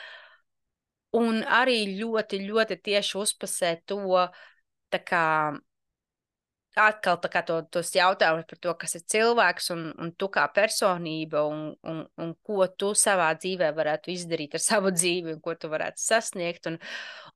un 1.19 1.43
arī 1.45 1.79
ļoti, 2.01 2.43
ļoti 2.49 2.81
tieši 2.91 3.21
uzpasē 3.21 3.77
to, 3.87 4.27
tā 4.91 5.01
kā 5.07 5.25
atkal 6.75 7.19
to, 7.47 7.57
tos 7.71 7.93
jautājumus 7.95 8.47
par 8.51 8.59
to, 8.59 8.73
kas 8.79 8.97
ir 8.99 9.05
cilvēks 9.15 9.71
un, 9.75 9.85
un 10.03 10.11
tu 10.19 10.29
kā 10.33 10.47
personība 10.55 11.45
un, 11.47 11.69
un, 11.87 12.01
un 12.19 12.33
ko 12.43 12.67
tu 12.67 12.93
savā 12.99 13.31
dzīvē 13.39 13.71
varētu 13.77 14.11
izdarīt 14.15 14.57
ar 14.59 14.65
savu 14.65 14.91
dzīvi 14.95 15.37
un 15.37 15.43
ko 15.45 15.55
tu 15.55 15.71
varētu 15.71 16.03
sasniegt. 16.03 16.67
Un, 16.71 16.81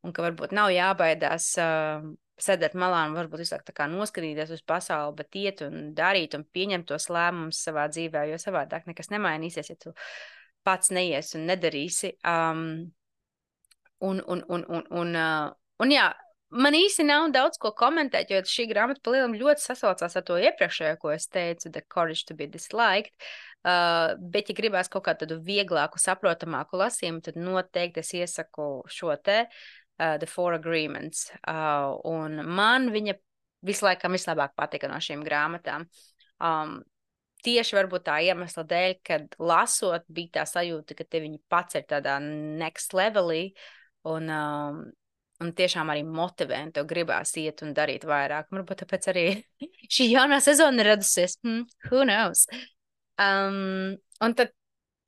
un 0.03 0.15
ka 0.15 0.25
varbūt 0.27 0.55
nav 0.59 0.73
jābaidās 0.75 1.53
uh, 1.63 2.09
sēdēt 2.39 2.75
malā 2.79 3.05
un 3.09 3.17
varbūt 3.19 3.45
visu 3.45 3.57
laiku 3.57 3.87
noskatīties 3.93 4.55
uz 4.59 4.65
pasauli, 4.67 5.17
bet 5.21 5.39
iet 5.39 5.63
un 5.67 5.93
darīt 5.95 6.35
un 6.39 6.47
pieņemt 6.47 6.89
tos 6.91 7.09
lēmumus 7.13 7.63
savā 7.67 7.89
dzīvē, 7.93 8.27
jo 8.33 8.41
savādāk 8.43 8.91
nekas 8.91 9.11
nemainīsies, 9.15 9.71
ja 9.71 9.79
tu 9.79 9.95
pats 10.69 10.93
neies 10.93 11.33
un 11.39 11.49
nedarīsi. 11.49 12.13
Um, 12.29 12.63
un, 14.05 14.21
un, 14.21 14.45
un, 14.49 14.65
un, 14.69 14.89
un, 15.01 15.15
uh, 15.17 15.83
un 15.83 15.93
jā, 15.93 16.07
man 16.55 16.77
īsti 16.77 17.07
nav 17.09 17.29
daudz 17.35 17.59
ko 17.61 17.73
komentēt, 17.77 18.33
jo 18.33 18.41
šī 18.47 18.69
grāmata 18.71 19.03
palielam 19.05 19.37
ļoti 19.39 19.65
sasaucās 19.65 20.17
ar 20.17 20.27
to 20.29 20.39
iepriekšējo, 20.41 20.99
ko 21.03 21.13
es 21.15 21.29
teicu, 21.33 21.73
The 21.73 21.85
Courage 21.91 22.29
to 22.29 22.37
be 22.39 22.49
Disliked. 22.51 23.15
Uh, 23.67 24.15
bet, 24.21 24.53
ja 24.53 24.57
gribās 24.57 24.91
kaut 24.93 25.09
kādu 25.09 25.41
vieglāku, 25.45 26.01
saprotamāku 26.01 26.79
lasījumu, 26.79 27.25
tad 27.27 27.41
noteikti 27.41 28.05
es 28.05 28.13
iesaku 28.21 28.69
šo 28.93 29.17
te 29.25 29.41
uh, 29.49 30.15
The 30.21 30.29
Four 30.31 30.61
Agreements. 30.61 31.27
Uh, 31.43 31.97
un 32.09 32.39
man 32.47 32.93
viņa 32.95 33.19
visu 33.67 33.89
laikam 33.89 34.15
vislabāk 34.15 34.55
patika 34.57 34.91
no 34.91 35.01
šīm 35.03 35.25
grāmatām. 35.27 35.89
Um, 36.39 36.79
tieši 37.45 37.77
varbūt 37.79 38.07
tā 38.09 38.19
iemesla 38.27 38.65
dēļ, 38.69 38.95
kad 39.07 39.37
lasot, 39.39 40.07
bija 40.13 40.41
tā 40.41 40.47
sajūta, 40.49 40.97
ka 40.99 41.07
te 41.07 41.21
viņi 41.25 41.41
pats 41.51 41.79
ir 41.79 41.87
tādā 41.91 42.19
next 42.23 42.97
levelī. 42.97 43.43
Un, 44.09 44.31
um, 44.33 44.83
un 45.43 45.51
tiešām 45.59 45.91
arī 45.93 46.05
motivē, 46.07 46.61
un 46.67 46.73
tev 46.75 46.87
gribās 46.91 47.35
iet 47.39 47.63
un 47.67 47.75
darīt 47.77 48.07
vairāk. 48.09 48.51
Varbūt 48.55 48.85
tāpēc 48.85 49.11
arī 49.13 49.27
šī 49.95 50.11
jaunā 50.13 50.41
sezona 50.45 50.87
radusies. 50.87 51.39
Hmm, 51.45 51.67
who 51.89 52.05
knows? 52.07 52.47
Um, 53.19 53.99
un 54.25 54.39
tad 54.39 54.55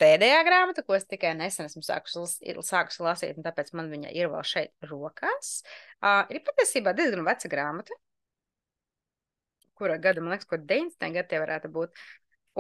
pēdējā 0.01 0.43
grāmata, 0.47 0.85
ko 0.87 0.97
es 0.97 1.07
tikai 1.09 1.33
nesen 1.38 1.69
esmu 1.69 1.83
sākusi, 1.85 2.55
sākusi 2.66 3.05
lasīt, 3.05 3.38
un 3.38 3.47
tāpēc 3.47 3.75
man 3.77 3.90
viņa 3.93 4.12
ir 4.16 4.31
vēl 4.33 4.47
šeit 4.47 4.88
rokās, 4.90 5.61
uh, 6.01 6.25
ir 6.33 6.43
patiesībā 6.47 6.95
diezgan 6.97 7.27
veca 7.27 7.51
grāmata. 7.53 7.99
Kura 9.81 9.97
gada, 10.03 10.21
man 10.21 10.37
liekas, 10.37 10.49
ko 10.49 10.61
90. 10.61 11.12
gadi 11.16 11.33
tie 11.33 11.40
varētu 11.40 11.73
būt. 11.73 12.03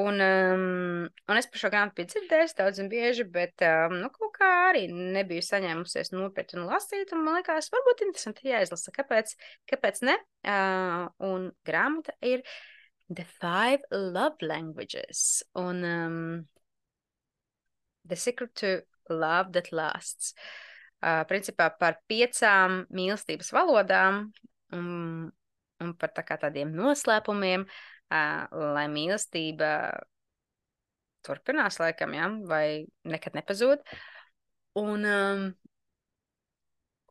Un, 0.00 0.20
um, 0.22 1.08
un 1.28 1.38
es 1.38 1.48
par 1.50 1.60
šo 1.60 1.68
grāmatu 1.72 1.98
biju 1.98 2.12
dzirdējusi 2.12 2.56
daudz 2.60 2.78
un 2.80 2.88
bieži, 2.92 3.24
bet 3.34 3.64
um, 3.66 3.96
nu, 3.98 4.08
kaut 4.14 4.30
kā 4.36 4.50
arī 4.68 4.84
nebiju 4.88 5.42
saņēmusies 5.42 6.12
nopietni 6.14 6.60
un 6.62 6.68
lasīt. 6.70 7.10
Un 7.12 7.24
man 7.26 7.40
liekas, 7.40 7.72
varbūt 7.74 8.04
interesanti 8.06 8.52
jāizlasa, 8.52 8.94
kāpēc, 8.94 9.34
kāpēc 9.72 9.98
ne. 10.06 10.14
Uh, 10.46 11.10
un 11.26 11.50
grāmata 11.66 12.14
ir 12.24 12.46
The 13.10 13.26
Five 13.26 13.90
Love 13.90 14.46
Languages 14.46 15.42
un 15.58 15.82
um, 15.84 16.22
The 18.06 18.16
Secret 18.16 18.54
to 18.62 18.78
Love 19.10 19.50
That 19.58 19.72
Lasts. 19.74 20.32
Uh, 21.00 21.24
principā 21.26 21.70
par 21.80 21.98
piecām 22.12 22.84
mīlestības 22.92 23.50
valodām 23.56 24.26
un, 24.76 25.30
un 25.80 25.94
par 25.98 26.12
tā 26.16 26.24
tādiem 26.30 26.72
noslēpumiem. 26.76 27.66
Uh, 28.10 28.46
lai 28.74 28.88
mīlestība 28.90 29.68
turpinās, 31.26 31.78
laikam, 31.80 32.14
ja? 32.16 32.28
vai 32.48 32.86
nekad 33.08 33.36
nepazūd. 33.38 33.82
Un, 34.80 35.04
um, 35.04 35.44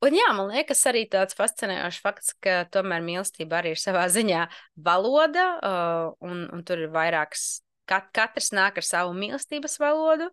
un 0.06 0.18
jā, 0.18 0.28
man 0.36 0.52
liekas, 0.54 0.84
arī 0.90 1.06
tāds 1.12 1.38
fascinējošs 1.40 2.02
fakts, 2.04 2.36
ka 2.44 2.64
tomēr 2.74 3.04
mīlestība 3.06 3.60
arī 3.60 3.76
ir 3.76 3.82
savā 3.82 4.06
ziņā 4.12 4.46
valoda, 4.90 5.48
uh, 5.58 6.06
un, 6.26 6.48
un 6.56 6.64
tur 6.68 6.86
ir 6.86 6.94
vairākas, 6.96 7.62
kat, 7.90 8.10
katrs 8.16 8.52
nāk 8.56 8.80
ar 8.82 8.88
savu 8.88 9.16
mīlestības 9.18 9.80
valodu. 9.82 10.30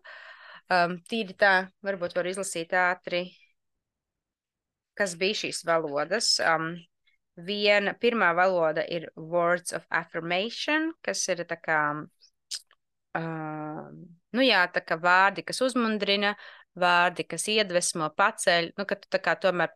Um, 0.67 0.97
tīri 1.07 1.35
tā, 1.39 1.69
varbūt 1.85 2.17
var 2.17 2.27
izlasīt 2.27 2.73
ātri, 2.75 3.29
kas 4.99 5.15
bija 5.15 5.45
šīs 5.45 5.63
valodas. 5.67 6.33
Um, 6.43 6.73
Viena 7.37 7.93
pirmā 7.93 8.31
valoda 8.33 8.81
ir 8.89 9.09
words 9.15 9.73
of 9.77 9.85
affirmation, 9.93 10.91
kas 11.05 11.21
ir 11.29 11.43
tā 11.45 11.57
kā, 11.61 11.81
uh, 13.19 13.81
nu 14.33 14.45
jā, 14.45 14.63
tā 14.73 14.81
kā 14.81 14.97
vārdi, 15.01 15.45
kas 15.45 15.61
uzmundrina, 15.61 16.33
vārdi, 16.77 17.27
kas 17.29 17.45
iedvesmo, 17.53 18.09
paceļ, 18.17 18.71
nu, 18.77 18.85
ka 18.89 18.97
tu 18.97 19.09
tā 19.13 19.21
kā 19.21 19.35
tomēr 19.41 19.73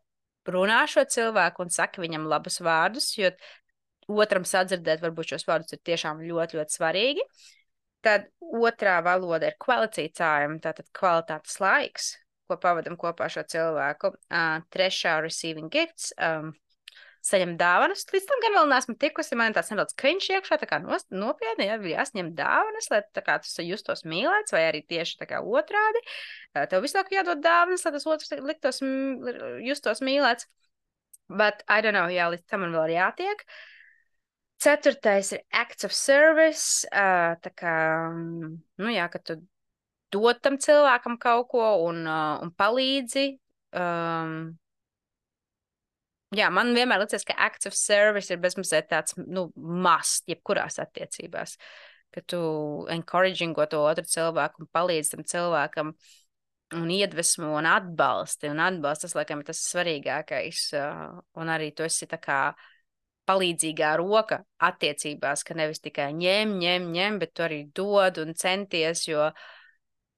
runā 0.50 0.82
šo 0.90 1.06
cilvēku 1.06 1.66
un 1.66 1.70
saki 1.74 2.02
viņam 2.02 2.26
labus 2.30 2.58
vārdus, 2.66 3.12
jo 3.18 3.30
otram 4.10 4.46
sadzirdēt 4.48 5.02
varbūt 5.04 5.36
šos 5.36 5.46
vārdus 5.48 5.78
ir 5.78 5.82
tiešām 5.86 6.24
ļoti, 6.26 6.58
ļoti 6.60 6.78
svarīgi. 6.78 7.26
Tad 8.02 8.26
otrā 8.42 8.98
valoda 9.06 9.52
ir 9.52 9.60
quality 9.62 10.08
time, 10.18 10.58
tātad 10.64 10.90
kvalitātes 10.98 11.60
laiks, 11.62 12.16
ko 12.50 12.58
pavadam 12.58 12.98
kopā 12.98 13.28
ar 13.28 13.36
šo 13.36 13.46
cilvēku. 13.54 14.16
Uh, 14.34 14.66
trešā 14.74 15.20
receiving 15.22 15.70
gifts, 15.70 16.10
um, 16.18 16.56
saņemt 17.26 17.58
dāvanas. 17.60 18.06
Līdz 18.12 18.28
tam 18.30 18.42
gan 18.44 18.56
vēl 18.58 18.70
neesmu 18.72 18.96
tikusi. 19.02 19.38
Man 19.40 19.56
tāds 19.56 19.72
nedaudz 19.72 19.94
kriņš 20.00 20.30
iekšā, 20.38 20.58
tā 20.62 20.70
kā 20.70 20.80
nos, 20.84 21.06
nopietni, 21.14 21.68
ja 21.70 21.78
bija 21.82 22.02
jāsņem 22.02 22.32
dāvanas, 22.38 22.90
lai 22.94 23.02
kā 23.22 23.38
tu 23.44 23.66
justos 23.66 24.06
mīlēts, 24.10 24.56
vai 24.56 24.64
arī 24.70 24.82
tieši 24.90 25.28
kā 25.30 25.42
otrādi. 25.42 26.02
Tev 26.58 26.82
visu 26.86 26.98
laiku 26.98 27.18
jādod 27.18 27.44
dāvanas, 27.44 27.86
lai 27.86 27.94
tas 27.98 28.08
otrs 28.10 28.34
liktos, 28.42 28.82
justos 29.66 30.02
mīlēts. 30.06 30.50
Bet, 31.32 31.62
I 31.70 31.80
don't 31.86 31.96
know, 31.96 32.10
jā, 32.12 32.26
līdz 32.34 32.50
tam 32.50 32.66
man 32.66 32.74
vēl 32.76 32.90
ir 32.90 32.98
jātiek. 32.98 33.46
Ceturtais 34.62 35.32
ir 35.34 35.46
acts 35.58 35.88
of 35.88 35.94
service. 35.96 36.84
Tā 36.92 37.54
kā, 37.58 37.76
nu 38.14 38.92
jā, 38.92 39.08
ka 39.14 39.22
tu 39.24 39.40
dod 40.12 40.42
tam 40.44 40.58
cilvēkam 40.62 41.16
kaut 41.22 41.48
ko 41.54 41.70
un, 41.88 42.04
un 42.10 42.52
palīdzi. 42.58 43.30
Um, 43.72 44.60
Jā, 46.32 46.48
man 46.54 46.72
vienmēr 46.72 47.02
liekas, 47.02 47.26
ka 47.28 47.36
acts 47.44 47.68
of 47.68 47.76
service 47.76 48.32
ir 48.32 48.40
bezmazliet 48.40 48.88
tāds 48.92 49.18
nu, 49.20 49.50
must, 49.56 50.24
jebkurās 50.32 50.80
attiecībās. 50.80 51.58
Ka 52.12 52.24
tu 52.28 52.40
encouragingo 52.92 53.66
to 53.72 53.82
otru 53.84 54.08
cilvēku 54.08 54.64
un 54.64 54.70
palīdzi 54.72 55.16
tam 55.16 55.26
cilvēkam 55.28 55.94
un 56.80 56.92
iedvesmo 56.96 57.52
un 57.60 57.68
atbalsti. 57.68 58.48
Un 58.52 58.64
atbalsts, 58.64 59.10
tas, 59.10 59.18
laikam, 59.20 59.44
ir 59.44 59.52
tas 59.52 59.64
svarīgākais. 59.74 60.66
Un 61.40 61.52
arī 61.52 61.74
tu 61.76 61.84
esi 61.84 62.08
tā 62.08 62.20
kā 62.24 62.42
palīdzīgā 63.28 63.92
roka 64.00 64.40
attiecībās, 64.64 65.44
ka 65.48 65.56
nevis 65.60 65.84
tikai 65.84 66.14
ņem, 66.16 66.56
ņem, 66.64 66.88
ņem, 66.96 67.20
bet 67.20 67.36
tu 67.36 67.44
arī 67.44 67.66
dod 67.76 68.24
un 68.24 68.32
centies, 68.40 69.04
jo 69.12 69.28
uh, 69.28 69.50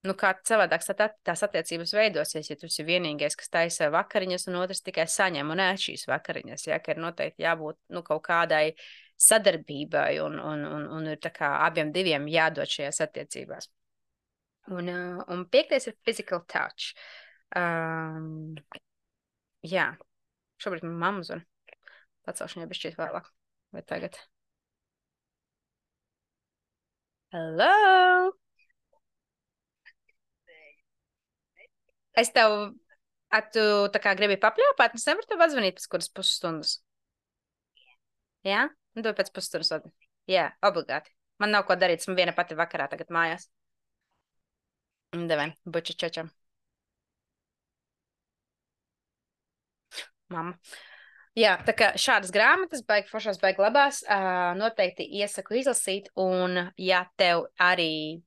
nu, 0.07 0.15
kā 0.19 0.33
savādāk 0.47 0.83
tās 1.23 1.43
attiecības 1.47 1.93
veidosies, 1.95 2.49
ja 2.49 2.57
tu 2.59 2.67
esi 2.67 2.85
vienīgais, 2.87 3.37
kas 3.39 3.51
taisa 3.53 3.89
vakariņas, 3.93 4.47
un 4.51 4.59
otrs 4.63 4.83
tikai 4.85 5.05
saņem 5.09 5.53
un 5.53 5.63
ēd 5.63 5.79
šīs 5.85 6.07
vakariņas. 6.11 6.67
Ja, 6.67 6.79
ka 6.83 6.95
ir 6.95 7.01
noteikti 7.03 7.45
jābūt 7.45 7.79
nu, 7.95 8.03
kaut 8.05 8.23
kādai 8.27 8.65
sadarbībai, 9.23 10.17
un, 10.25 10.39
un, 10.41 10.65
un, 10.67 10.89
un 10.97 11.07
ir 11.13 11.31
kā 11.33 11.53
abiem 11.67 11.93
diviem 11.95 12.27
jādod 12.31 12.69
šajās 12.69 12.99
attiecībās. 13.07 13.69
Un, 14.73 14.89
un 15.31 15.47
piektais 15.51 15.87
ir 15.91 15.97
physical 16.07 16.43
touch. 16.47 16.93
Um, 17.55 18.55
jā, 19.63 19.89
šobrīd 20.63 20.87
man 20.87 20.99
mamma 21.07 21.27
zina. 21.27 21.43
Pacelšu 22.27 22.59
viņai 22.59 22.69
bišķiet 22.71 22.99
vēlāk. 22.99 23.27
Vai 23.75 23.83
tagad? 23.87 24.19
Hello! 27.33 28.42
Es 32.19 32.29
tev, 32.33 32.55
at 33.33 33.49
tu 33.55 33.63
tā 33.93 34.01
kā 34.03 34.13
gribi 34.17 34.37
papļāpāt, 34.41 34.97
es 34.99 35.07
nevaru 35.09 35.29
tev 35.29 35.41
atzvanīt 35.45 35.79
pēc 35.79 35.89
kuras 35.89 36.11
pusstundas. 36.13 36.77
Jā? 38.45 38.67
Nu, 38.93 39.01
to 39.05 39.13
pēc 39.17 39.31
pusstundas. 39.33 39.73
Jā, 40.29 40.51
obligāti. 40.65 41.11
Man 41.41 41.51
nav 41.55 41.65
ko 41.67 41.75
darīt, 41.79 42.03
esmu 42.03 42.15
viena 42.19 42.35
pati 42.37 42.55
vakarā 42.55 42.87
tagad 42.91 43.09
mājās. 43.11 43.49
Devai, 45.13 45.51
buči 45.65 45.95
čačam. 45.97 46.29
Mama. 50.33 50.57
Jā, 51.37 51.55
tā 51.65 51.73
kā 51.73 51.87
šādas 51.97 52.29
grāmatas, 52.33 52.83
baigi 52.85 53.09
foršās, 53.09 53.39
baigi 53.41 53.61
labās, 53.61 54.03
uh, 54.05 54.53
noteikti 54.57 55.05
iesaku 55.17 55.57
izlasīt, 55.61 56.11
un 56.21 56.59
ja 56.77 57.03
tev 57.17 57.47
arī, 57.61 58.21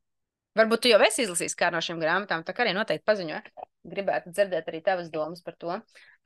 varbūt 0.56 0.84
tu 0.84 0.92
jau 0.92 1.00
esi 1.06 1.24
izlasījis 1.26 1.56
kā 1.58 1.70
no 1.74 1.82
šīm 1.84 2.00
grāmatām, 2.02 2.44
tā 2.46 2.56
kā 2.56 2.64
arī 2.64 2.76
noteikti 2.76 3.06
paziņo 3.06 3.40
gribētu 3.90 4.32
dzirdēt 4.34 4.68
arī 4.70 4.80
tavas 4.84 5.10
domas 5.12 5.42
par 5.44 5.56
to. 5.60 5.76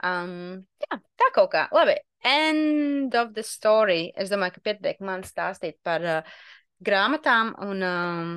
Um, 0.05 0.62
jā, 0.81 1.01
tā 1.21 1.29
kaut 1.35 1.51
kā. 1.55 1.66
Labi, 1.75 1.99
end 2.27 3.16
of 3.19 3.35
the 3.37 3.45
story. 3.47 4.09
Es 4.16 4.33
domāju, 4.33 4.57
ka 4.57 4.64
pietiek 4.71 5.03
man 5.05 5.25
stāstīt 5.27 5.79
par 5.87 6.07
uh, 6.07 6.38
grāmatām 6.85 7.53
un, 7.66 7.85
um, 7.85 8.33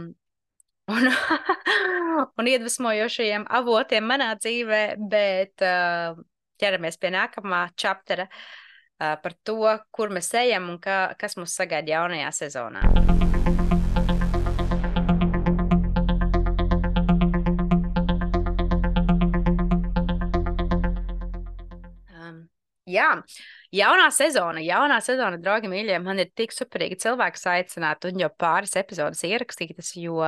un, 0.94 1.14
un 2.40 2.52
iedvesmojošajiem 2.56 3.48
avotiem 3.62 4.12
manā 4.12 4.34
dzīvē, 4.40 4.84
bet 5.00 5.66
uh, 5.66 6.20
ķeramies 6.62 7.00
pie 7.00 7.16
nākamā 7.16 7.66
čaptera. 7.80 8.28
uh, 8.28 9.16
par 9.24 9.34
to, 9.44 9.60
kur 9.92 10.14
mēs 10.14 10.34
ejam 10.40 10.70
un 10.74 10.80
kā, 10.84 11.06
kas 11.20 11.40
mūs 11.40 11.56
sagaida 11.60 11.98
jaunajā 11.98 12.32
sezonā. 12.44 13.53
Jā, 22.94 23.10
jaunā 23.74 24.08
sezona, 24.14 24.64
jaunā 24.64 25.00
sezona, 25.04 25.40
draugi, 25.42 25.72
mīļie. 25.72 26.00
Man 26.04 26.22
ir 26.24 26.32
tik 26.36 26.56
superīgi 26.56 27.00
cilvēki 27.04 27.44
aicināt 27.56 28.08
un 28.10 28.24
jau 28.24 28.30
pāris 28.40 28.76
epizodes 28.80 29.24
ierakstītas, 29.28 29.94
jo, 30.00 30.20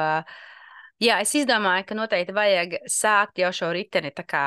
jā, 1.02 1.20
es 1.20 1.36
izdomāju, 1.38 1.86
ka 1.90 2.00
noteikti 2.00 2.36
vajag 2.36 2.80
sākt 2.92 3.44
jau 3.44 3.54
šo 3.54 3.72
riteni 3.76 4.14
tā 4.16 4.26
kā 4.28 4.46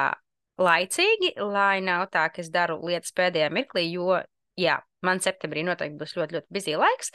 laicīgi, 0.58 1.36
lai 1.38 1.78
nav 1.84 2.08
tā, 2.12 2.26
ka 2.34 2.42
es 2.42 2.50
daru 2.50 2.80
lietas 2.86 3.14
pēdējā 3.14 3.50
mirklī, 3.54 3.86
jo, 3.92 4.18
jā, 4.58 4.80
man 5.06 5.22
septembrī 5.22 5.62
noteikti 5.66 5.98
būs 6.00 6.16
ļoti, 6.18 6.38
ļoti 6.38 6.54
bizī 6.54 6.74
laiks. 6.78 7.12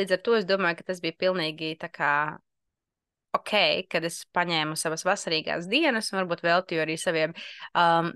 Līdz 0.00 0.16
ar 0.16 0.22
to 0.24 0.36
es 0.38 0.48
domāju, 0.48 0.80
ka 0.80 0.92
tas 0.92 1.02
bija 1.04 1.18
pilnīgi 1.20 1.74
tā 1.80 1.90
kā 1.92 2.12
ok, 3.36 3.52
kad 3.92 4.04
es 4.08 4.20
paņēmu 4.36 4.76
savas 4.78 5.04
vasarīgās 5.06 5.68
dienas, 5.70 6.10
un 6.12 6.20
varbūt 6.20 6.44
veltīju 6.46 6.82
arī 6.82 6.96
saviem 7.00 7.34
um, 7.76 8.10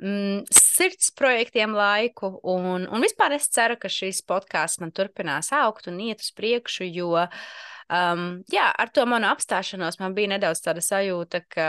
sirds 0.51 1.13
projektiem 1.17 1.75
laiku. 1.77 2.33
Un, 2.51 2.87
un 2.89 3.05
vispār 3.05 3.37
es 3.39 3.49
ceru, 3.53 3.79
ka 3.81 3.91
šis 3.93 4.23
podkāsts 4.29 4.83
man 4.83 4.95
turpinās 4.97 5.53
augt 5.57 5.91
un 5.91 6.01
iet 6.03 6.25
uz 6.25 6.31
priekšu, 6.37 6.89
jo 6.91 7.13
um, 7.21 8.29
jā, 8.53 8.69
ar 8.71 8.93
to 8.95 9.07
manu 9.09 9.31
apstāšanos 9.31 10.01
man 10.03 10.17
bija 10.17 10.35
nedaudz 10.37 10.63
tāda 10.65 10.85
sajūta, 10.85 11.45
ka 11.51 11.69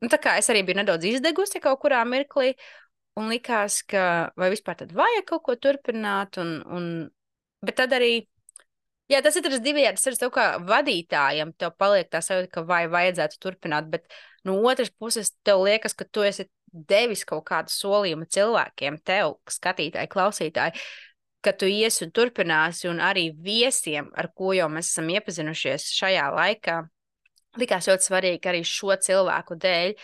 nu, 0.00 0.10
tā 0.12 0.36
es 0.40 0.50
arī 0.52 0.64
biju 0.66 0.80
nedaudz 0.80 1.08
izdegusi 1.14 1.62
kaut 1.62 1.82
kurā 1.84 2.04
mirklī. 2.08 2.54
Un 3.18 3.26
likās, 3.28 3.80
ka 3.90 4.30
vai 4.38 4.52
vispār 4.52 4.78
tad 4.80 4.92
vajag 4.96 5.24
kaut 5.28 5.42
ko 5.48 5.56
turpināt, 5.58 6.38
un, 6.40 6.60
un... 6.70 6.84
bet 7.66 7.76
tad 7.82 7.92
arī 7.96 8.22
Jā, 9.10 9.18
tas 9.26 9.34
ir 9.34 9.42
tas 9.42 9.62
divējāds. 9.64 10.04
Tas 10.06 10.20
ir 10.22 10.30
kā 10.30 10.46
vadītājam, 10.62 11.50
tev 11.58 11.74
paliek 11.80 12.10
tā 12.12 12.20
sajūta, 12.22 12.50
ka 12.54 12.62
vai 12.66 12.84
vajadzētu 12.90 13.40
turpināt, 13.42 13.88
bet 13.90 14.06
no 14.46 14.54
otras 14.70 14.92
puses 14.94 15.32
tev 15.46 15.64
liekas, 15.66 15.96
ka 15.98 16.06
tu 16.06 16.22
esi 16.22 16.46
devis 16.70 17.24
kaut 17.26 17.42
kādu 17.48 17.74
solījumu 17.74 18.28
cilvēkiem, 18.30 19.00
tev, 19.02 19.34
skatītāji, 19.50 20.10
klausītāji, 20.12 20.84
ka 21.42 21.52
tu 21.58 21.66
iesi 21.66 22.04
un 22.06 22.12
turpināsi, 22.14 22.86
un 22.90 23.00
arī 23.02 23.30
viesiem, 23.34 24.12
ar 24.14 24.30
ko 24.36 24.52
jau 24.54 24.68
mēs 24.70 24.92
esam 24.92 25.10
iepazinušies 25.10 25.88
šajā 25.96 26.28
laikā, 26.36 26.76
likās 27.58 27.88
ļoti 27.90 28.06
svarīgi 28.06 28.50
arī 28.52 28.60
šo 28.66 28.94
cilvēku 28.94 29.56
dēļ, 29.64 29.94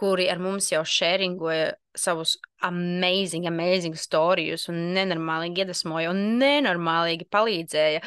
kuri 0.00 0.26
ar 0.32 0.40
mums 0.40 0.68
jau 0.72 0.82
šēringoja 0.84 1.72
savus 1.96 2.36
amazing, 2.64 3.48
amazing 3.48 3.96
storijus 3.96 4.68
un 4.72 4.78
nenormālīgi 4.96 5.64
iedvesmoja 5.64 6.12
un 6.12 6.22
nenormālīgi 6.40 7.26
palīdzēja 7.32 8.04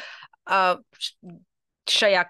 uh, 0.50 0.78
šajā 1.90 2.22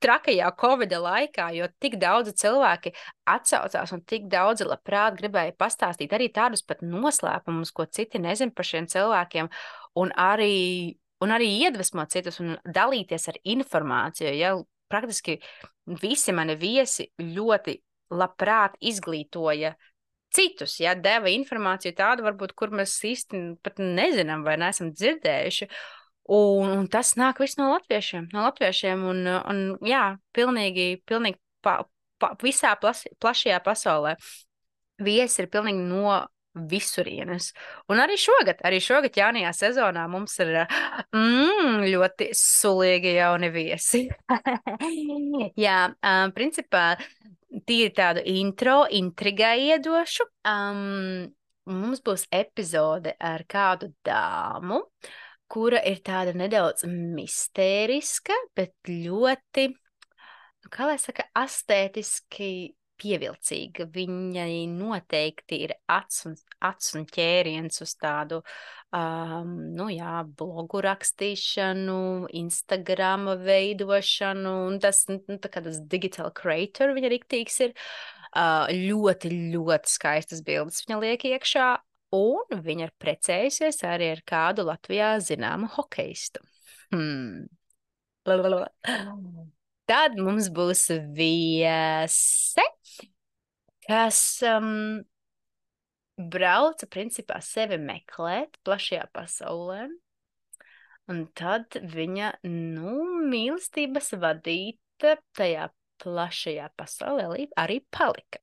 trakajā 0.00 0.50
Covid 0.60 0.94
laikā, 1.02 1.48
jo 1.56 1.66
tik 1.82 1.96
daudzi 2.00 2.34
cilvēki 2.38 2.92
atsaucās 3.26 3.92
un 3.94 4.02
tik 4.06 4.28
daudzi 4.30 4.66
labprāt 4.68 5.16
gribēja 5.18 5.54
pastāstīt 5.58 6.12
arī 6.14 6.28
tādus 6.32 6.62
pat 6.62 6.84
noslēpumus, 6.86 7.72
ko 7.74 7.86
citi 7.90 8.22
nezina 8.22 8.54
par 8.54 8.68
šiem 8.68 8.86
cilvēkiem, 8.86 9.50
un 9.98 10.12
arī, 10.14 10.94
un 11.22 11.34
arī 11.34 11.50
iedvesmot 11.66 12.14
citus 12.14 12.38
un 12.42 12.56
dalīties 12.62 13.28
ar 13.32 13.40
informāciju. 13.42 14.34
Ja? 14.38 14.54
Praktiski 14.92 15.38
visi 16.02 16.34
mani 16.36 16.54
viesi 16.60 17.08
ļoti 17.18 17.78
labprāt 18.12 18.76
izglītoja 18.84 19.72
citus, 20.32 20.76
ja 20.80 20.92
deva 20.94 21.32
informāciju 21.32 21.96
tādu, 21.96 22.26
varbūt, 22.26 22.52
kur 22.56 22.72
mēs 22.76 22.94
īsti 23.08 23.40
pat 23.64 23.80
nezinām 23.80 24.44
vai 24.46 24.58
neesam 24.60 24.92
dzirdējuši. 24.92 25.68
Un, 26.32 26.70
un 26.78 26.86
tas 26.88 27.14
nāk 27.20 27.42
viss 27.42 27.58
no 27.60 27.68
latviešiem. 27.74 28.30
No 28.32 28.46
latviešiem 28.46 29.02
un, 29.04 29.26
un 29.28 29.64
jā, 29.84 30.04
pilnīgi, 30.36 31.02
pilnīgi 31.08 31.36
pa, 31.64 31.82
pa, 32.22 32.32
visā 32.42 32.72
plas, 32.80 33.04
plašajā 33.20 33.58
pasaulē. 33.64 34.14
Viesi 35.02 35.42
ir 35.42 35.50
pilnīgi 35.52 35.82
no 35.90 36.22
visurienes. 36.52 37.50
Un 37.90 38.00
arī 38.02 38.18
šogad, 38.20 38.60
arī 38.66 38.80
šogad 38.84 39.16
jaunajā 39.16 39.52
sezonā 39.56 40.04
mums 40.12 40.34
ir 40.44 40.52
mm, 40.60 41.84
ļoti 41.88 42.30
sulīgi 42.36 43.16
jauni 43.16 43.48
viesi. 43.52 44.04
jā, 45.66 45.78
um, 45.96 46.34
principā 46.36 46.86
tīri 47.68 47.92
tādu 47.96 48.24
intro, 48.28 48.82
intrigai 48.92 49.72
iedošu. 49.72 50.28
Um, 50.48 51.32
mums 51.68 52.02
būs 52.04 52.26
epizode 52.34 53.14
ar 53.20 53.44
kādu 53.48 53.92
dāmu. 54.06 54.82
Kura 55.52 55.82
ir 55.84 55.98
tāda 56.00 56.32
nedaudz 56.36 56.86
mistēriska, 56.88 58.36
bet 58.56 58.72
ļoti, 58.88 59.66
nu, 59.68 60.70
kā 60.72 60.86
lai 60.88 60.96
saka, 61.00 61.26
astētiski 61.36 62.48
pievilcīga. 63.02 63.86
Viņai 63.92 64.64
noteikti 64.72 65.58
ir 65.66 65.74
acs 65.90 66.24
un, 66.30 66.36
acs 66.64 66.94
un 66.98 67.06
ķēriens 67.10 67.82
uz 67.84 67.94
tādu, 68.00 68.40
um, 68.94 69.52
nu 69.76 69.88
jā, 69.92 70.22
blogu 70.38 70.82
rakstīšanu, 70.86 72.00
Instagram 72.42 73.32
veidošanu, 73.42 74.56
un 74.70 74.80
tas, 74.82 75.04
nu, 75.10 75.20
tā 75.42 75.52
kā 75.52 75.64
tas 75.64 75.80
digital 75.84 76.32
creator 76.36 76.94
viņa 76.96 77.14
riktīgs 77.16 77.62
ir. 77.68 77.78
Uh, 78.32 78.64
ļoti, 78.72 79.28
ļoti 79.52 79.90
skaistas 79.92 80.40
bildes 80.40 80.86
viņa 80.86 80.96
liek 81.02 81.24
iekšā, 81.28 81.66
un 82.16 82.62
viņa 82.64 82.88
ir 82.88 82.94
precējusies 83.00 83.82
arī 83.88 84.12
ar 84.16 84.22
kādu 84.28 84.66
Latvijā 84.68 85.14
zināmu 85.24 85.70
hokeistu. 85.76 86.42
Hmm. 86.92 87.48
Tad 89.90 90.14
mums 90.20 90.46
būs 90.54 90.84
viese, 91.16 92.66
kas 93.88 94.20
um, 94.46 95.02
brauca 96.16 96.86
principā 96.86 97.40
sevi 97.42 97.80
meklēt 97.82 98.60
plašajā 98.66 99.08
pasaulē. 99.16 99.88
Un 101.10 101.24
tad 101.34 101.74
viņa 101.82 102.30
nu, 102.46 102.94
mīlestības 103.26 104.12
vadīta 104.22 105.16
tajā 105.34 105.66
plašajā 106.02 106.70
pasaulē 106.78 107.48
arī 107.58 107.80
palika. 107.90 108.38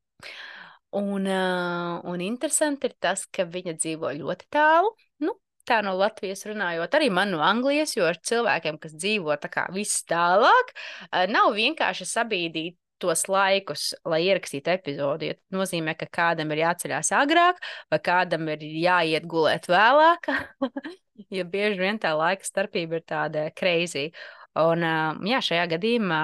Un, 0.92 1.28
uh, 1.30 2.00
un 2.10 2.22
interesanti 2.26 2.90
ir 2.90 2.96
tas, 2.98 3.28
ka 3.30 3.46
viņa 3.46 3.76
dzīvo 3.78 4.10
ļoti 4.18 4.48
tālu. 4.50 4.90
Nu, 5.22 5.36
tā 5.70 5.84
no 5.86 5.94
Latvijas 6.00 6.48
runājot, 6.50 6.98
arī 6.98 7.12
man 7.14 7.30
no 7.36 7.44
Anglijas, 7.46 7.94
jo 7.98 8.08
ar 8.10 8.18
cilvēkiem, 8.26 8.80
kas 8.82 8.96
dzīvo 8.98 9.38
tā 9.38 9.52
kā 9.54 9.68
viss 9.76 10.02
tālāk, 10.10 10.74
uh, 10.74 11.28
nav 11.30 11.54
vienkārši 11.58 12.10
sabīdīt 12.10 12.80
tos 13.00 13.28
laikus, 13.32 13.94
lai 14.10 14.24
ierakstītu 14.28 14.74
epizodi. 14.74 15.32
Tas 15.38 15.56
nozīmē, 15.56 15.96
ka 16.00 16.10
kādam 16.12 16.52
ir 16.54 16.66
jāceļās 16.66 17.14
agrāk, 17.16 17.62
vai 17.92 18.02
kādam 18.04 18.50
ir 18.56 18.66
jāiet 18.66 19.30
gulēt 19.30 19.70
vēlāk. 19.72 20.28
jo 21.38 21.46
bieži 21.54 21.80
vien 21.80 22.00
tā 22.02 22.12
laika 22.18 22.48
starpība 22.48 23.00
ir 23.00 23.06
tāda 23.08 23.48
crazy. 23.56 24.10
Un, 24.58 24.84
jā, 25.30 25.40
šajā 25.46 25.68
gadījumā 25.76 26.22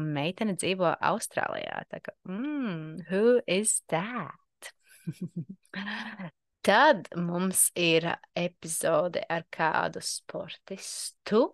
meitene 0.00 0.56
dzīvo 0.56 0.94
Austrālijā. 1.10 1.82
Tā 1.92 2.00
kā, 2.00 2.14
mm, 2.28 3.04
who 3.10 3.40
is 3.46 3.82
that? 3.92 4.72
Tad 6.66 7.10
mums 7.14 7.68
ir 7.78 8.08
epizode 8.34 9.20
ar 9.30 9.44
kādu 9.54 10.00
sportistu, 10.02 11.44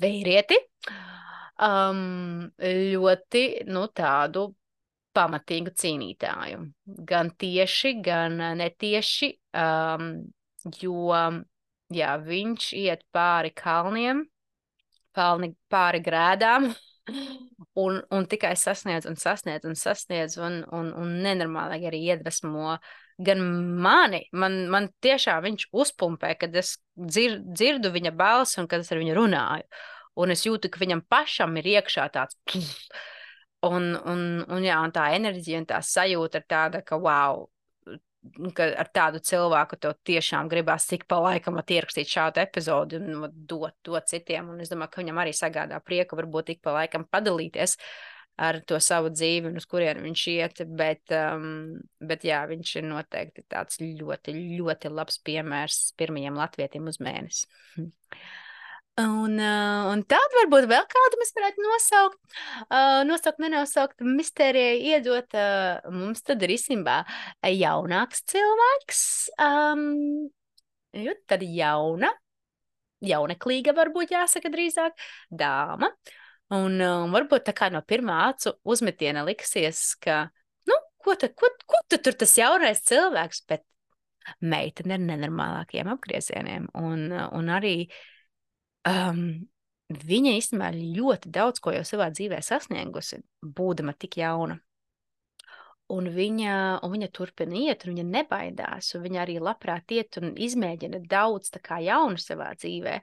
vīrieti, 0.00 0.56
um, 1.66 2.46
ļoti 2.62 3.42
nu, 3.68 3.82
tādu 3.92 4.46
pamatīgu 5.16 5.74
cīnītāju. 5.76 6.62
Gan 7.10 7.34
tieši, 7.36 7.92
gan 8.06 8.40
netieši, 8.62 9.30
um, 9.60 10.08
jo 10.80 11.20
jā, 11.92 12.16
viņš 12.22 12.70
iet 12.80 13.04
pāri 13.12 13.52
kalniem 13.56 14.24
kalni 15.16 15.54
pāri 15.72 16.02
grēdām. 16.04 16.70
Un, 17.76 18.00
un 18.10 18.24
tikai 18.26 18.54
sasniedz, 18.58 19.04
un 19.06 19.18
sasniedz, 19.20 19.66
un 19.68 19.76
sasniedz, 19.78 20.38
un, 20.42 20.56
un, 20.74 20.88
un 20.96 21.10
nenormāli 21.22 21.84
arī 21.86 22.00
iedvesmo 22.08 22.78
gan 23.28 23.42
mani. 23.84 24.22
Man, 24.32 24.56
man 24.72 24.88
tiešām 25.04 25.44
viņš 25.44 25.66
uzpumpē, 25.76 26.32
kad 26.40 26.56
es 26.56 26.76
dzir, 26.96 27.36
dzirdu 27.44 27.92
viņa 27.94 28.14
balsi 28.16 28.58
un 28.62 28.68
kad 28.70 28.82
es 28.82 28.90
ar 28.90 29.00
viņu 29.02 29.14
runāju. 29.20 29.68
Un 30.16 30.32
es 30.32 30.46
jūtu, 30.48 30.72
ka 30.72 30.80
viņam 30.80 31.04
pašam 31.12 31.56
ir 31.60 31.68
iekšā 31.76 32.08
tāds. 32.16 32.40
Un, 33.66 33.86
un, 33.96 34.20
un, 34.52 34.62
jā, 34.62 34.76
un 34.84 34.92
tā 34.94 35.06
enerģija 35.16 35.58
un 35.58 35.64
tā 35.66 35.78
sajūta 35.82 36.38
ir 36.38 36.44
tāda, 36.46 36.82
ka 36.86 36.98
wow, 37.02 37.46
ka 38.56 38.68
ar 38.82 38.90
tādu 38.94 39.20
cilvēku 39.24 39.78
tev 39.80 39.94
tiešām 40.06 40.50
gribās 40.52 40.88
cik 40.90 41.06
pa 41.10 41.18
laikam 41.22 41.58
ierakstīt 41.60 42.10
šādu 42.10 42.42
epizodi 42.42 43.00
un 43.00 43.30
dot 43.30 43.76
to 43.86 43.98
citiem. 44.06 44.50
Un 44.54 44.60
es 44.64 44.72
domāju, 44.72 44.92
ka 44.94 45.02
viņam 45.02 45.22
arī 45.22 45.32
sagādā 45.36 45.80
prieku 45.84 46.18
varbūt 46.18 46.54
ik 46.56 46.62
pa 46.64 46.76
laikam 46.80 47.06
padalīties 47.10 47.76
ar 48.36 48.58
to 48.68 48.78
savu 48.84 49.08
dzīvi 49.12 49.48
un 49.48 49.60
uz 49.60 49.66
kurienu 49.68 50.04
viņš 50.04 50.24
iet. 50.34 50.64
Bet, 50.78 51.04
um, 51.16 51.76
bet 52.00 52.26
jā, 52.28 52.42
viņš 52.50 52.74
ir 52.80 52.88
noteikti 52.90 53.46
tāds 53.48 53.80
ļoti, 53.80 54.34
ļoti 54.60 54.92
labs 54.92 55.20
piemērs 55.26 55.80
pirmajam 55.96 56.40
latvietim 56.42 56.90
uz 56.92 57.00
mēnesi. 57.02 57.48
Un, 58.96 59.34
uh, 59.36 59.90
un 59.92 60.00
tādu 60.08 60.38
varbūt 60.38 60.66
vēl 60.70 60.84
kādu 60.88 61.18
mēs 61.20 61.34
varētu 61.36 61.60
nosaukt. 61.60 62.16
Uh, 62.64 63.02
nosaukt, 63.04 63.42
nenosaukt, 63.44 64.00
mistērijai 64.00 64.78
iedot. 64.94 65.36
Uh, 65.36 65.90
mums 65.92 66.24
tad 66.24 66.40
ir 66.46 66.54
īstenībā 66.54 67.02
jaunāks 67.52 68.24
cilvēks. 68.32 69.02
Um, 69.36 70.30
tad 71.28 71.44
jauna, 71.44 72.08
jauneklīga 73.04 73.76
varbūt 73.76 74.16
jāsaka 74.16 74.48
drīzāk, 74.54 74.96
dāma. 75.28 75.92
Un 76.56 76.80
um, 76.80 77.12
varbūt 77.12 77.50
tā 77.50 77.56
kā 77.58 77.68
no 77.74 77.84
pirmā 77.84 78.22
acu 78.30 78.54
uzmetiena 78.64 79.26
liksies, 79.28 79.90
ka, 80.00 80.22
nu, 80.70 80.80
ko 81.04 81.20
tad, 81.20 81.36
ko, 81.36 81.52
ko 81.68 81.84
tad 81.90 82.06
tur 82.06 82.16
tas 82.16 82.32
jaunais 82.38 82.80
cilvēks, 82.88 83.44
bet 83.50 83.66
meitene 84.40 84.96
ar 84.96 85.02
nenormālākiem 85.04 85.92
apgriezieniem. 85.92 86.70
Un, 86.80 87.10
un 87.12 87.50
arī 87.52 87.90
um, 88.86 89.20
viņa 89.90 90.36
īstenībā 90.40 90.70
ļoti 90.76 91.32
daudz 91.34 91.62
ko 91.62 91.74
jau 91.74 91.84
savā 91.86 92.08
dzīvē 92.14 92.40
sasniegusi, 92.42 93.20
būdama 93.42 93.94
tik 93.98 94.18
jauna. 94.22 94.58
Un 95.94 96.08
viņa, 96.10 96.82
un 96.82 96.90
viņa 96.96 97.08
turpina 97.14 97.54
iet, 97.60 97.84
un 97.86 97.94
viņa 97.94 98.04
nebaidās. 98.08 98.90
Viņa 98.98 99.20
arī 99.22 99.36
labprāt 99.38 99.92
iet 99.94 100.18
un 100.18 100.32
izmēģina 100.34 100.98
daudz 101.06 101.52
jaunu 101.62 102.18
savā 102.18 102.50
dzīvē. 102.58 102.96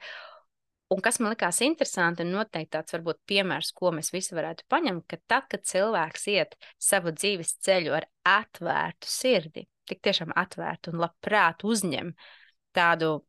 Un 0.92 1.00
kas 1.02 1.18
man 1.24 1.32
likās 1.32 1.62
interesanti, 1.64 2.26
un 2.26 2.36
noteikti 2.36 2.76
tāds 2.76 2.94
varbūt 2.94 3.22
piemērs, 3.26 3.72
ko 3.74 3.94
mēs 3.96 4.12
visi 4.14 4.36
varētu 4.36 4.68
paņemt, 4.70 5.06
ka 5.08 5.18
tad, 5.26 5.48
kad 5.50 5.64
cilvēks 5.66 6.28
iet 6.36 6.58
savu 6.78 7.16
dzīves 7.16 7.56
ceļu 7.66 7.96
ar 7.98 8.06
atvērtu 8.28 9.08
sirdi, 9.10 9.64
tik 9.88 10.04
tiešām 10.04 10.36
atvērtu 10.36 10.92
un 10.92 11.02
labprāt 11.02 11.64
uzņem 11.64 12.12
tādu 12.76 13.24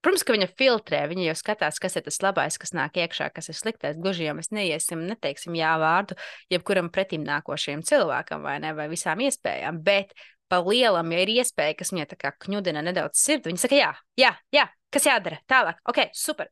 Protams, 0.00 0.24
ka 0.24 0.32
viņa 0.32 0.48
filtrē, 0.56 1.02
viņa 1.10 1.26
jau 1.26 1.36
skatās, 1.36 1.78
kas 1.82 1.98
ir 1.98 2.06
tas 2.06 2.20
labais, 2.24 2.56
kas 2.60 2.72
nāk 2.76 2.96
iekšā, 3.02 3.28
kas 3.36 3.50
ir 3.52 3.58
sliktais. 3.58 3.98
Gluži 4.00 4.24
jau 4.24 4.34
mēs 4.38 4.48
neiesim, 4.54 5.04
neteiksim 5.10 5.58
jā 5.58 5.74
vārdu 5.80 6.16
jebkuram 6.52 6.88
pretim 6.92 7.26
nākošajam 7.28 7.84
cilvēkam 7.84 8.46
vai, 8.48 8.56
ne, 8.64 8.72
vai 8.76 8.88
visām 8.92 9.20
iespējām, 9.26 9.82
bet 9.84 10.16
pa 10.50 10.62
lielam, 10.64 11.12
ja 11.12 11.20
ir 11.22 11.34
iespēja, 11.36 11.76
kas 11.78 11.92
viņai 11.92 12.08
tā 12.10 12.18
kā 12.18 12.32
kņudina 12.46 12.82
nedaudz 12.82 13.20
sirdi, 13.20 13.52
viņa 13.52 13.64
saka, 13.66 13.76
jā, 13.76 13.90
jā, 14.18 14.32
jā, 14.56 14.66
kas 14.90 15.06
jādara, 15.06 15.42
tālāk, 15.50 15.84
ok, 15.92 16.02
super 16.16 16.48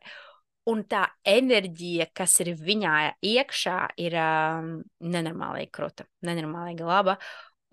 un 0.69 0.85
tā 0.89 1.07
enerģija, 1.27 2.11
kas 2.17 2.37
ir 2.45 2.53
viņā 2.61 2.95
iekšā, 3.25 3.79
ir 4.05 4.17
um, 4.21 4.73
nenormāli 5.01 5.69
krūta, 5.73 6.05
nenormāli 6.29 6.77
laba. 6.85 7.17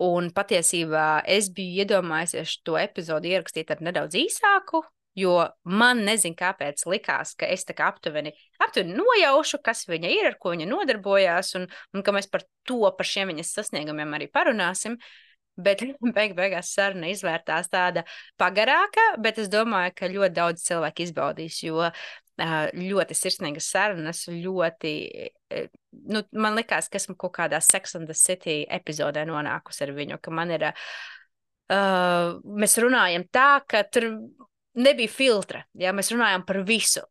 Un 0.02 0.28
patiesībā 0.36 1.22
es 1.32 1.48
biju 1.56 1.84
iedomājies 1.84 2.58
to 2.64 2.76
epizodi 2.76 3.32
ierakstīt 3.32 3.70
ar 3.72 3.80
nedaudz 3.84 4.18
īsāku, 4.20 4.82
jo 5.16 5.36
man 5.64 6.02
nezinu, 6.06 6.36
kāpēc 6.38 6.84
likās, 6.90 7.34
ka 7.38 7.48
es 7.50 7.64
tā 7.66 7.76
kā 7.76 7.88
aptuveni, 7.92 8.34
aptuveni 8.62 8.96
nojaušu, 8.98 9.62
kas 9.64 9.86
viņa 9.88 10.10
ir, 10.12 10.30
ar 10.30 10.40
ko 10.40 10.52
viņa 10.54 10.68
nodarbojās, 10.70 11.54
un, 11.60 11.68
un 11.96 12.04
ka 12.04 12.14
mēs 12.16 12.28
par 12.32 12.44
to, 12.68 12.82
par 12.98 13.08
šiem 13.08 13.32
viņas 13.32 13.54
sasniegumiem 13.60 14.18
arī 14.18 14.28
parunāsim. 14.32 14.98
Bet 15.56 15.80
beig 16.16 16.36
beigās 16.36 16.74
saruna 16.76 17.08
izvērtās 17.08 17.72
tāda 17.72 18.04
pagarāka, 18.40 19.14
bet 19.24 19.40
es 19.40 19.48
domāju, 19.52 19.96
ka 19.96 20.12
ļoti 20.12 20.36
daudz 20.36 20.68
cilvēku 20.68 21.06
izbaudīs, 21.06 21.62
jo 21.64 21.88
ļoti 22.36 23.16
sirsnīgas 23.16 23.70
sarunas, 23.72 24.26
ļoti. 24.28 24.92
Nu, 26.12 26.20
man 26.36 26.58
liekas, 26.58 26.90
ka 26.92 27.00
esmu 27.00 27.16
kaut 27.16 27.32
kādā 27.38 27.62
Sex 27.64 27.96
and 27.96 28.06
the 28.06 28.14
City 28.14 28.66
epizodē 28.68 29.24
nonākusi 29.24 29.86
ar 29.86 29.94
viņu, 29.96 30.20
ka 30.20 30.30
man 30.30 30.52
ir. 30.52 30.72
Uh, 31.66 32.36
mēs 32.44 32.76
runājam 32.78 33.24
tā, 33.34 33.58
ka 33.66 33.80
tur 33.90 34.04
nebija 34.76 35.12
filtra. 35.12 35.64
Jā, 35.78 35.92
mēs 35.96 36.12
runājam 36.14 36.46
par 36.46 36.62
visu. 36.68 37.04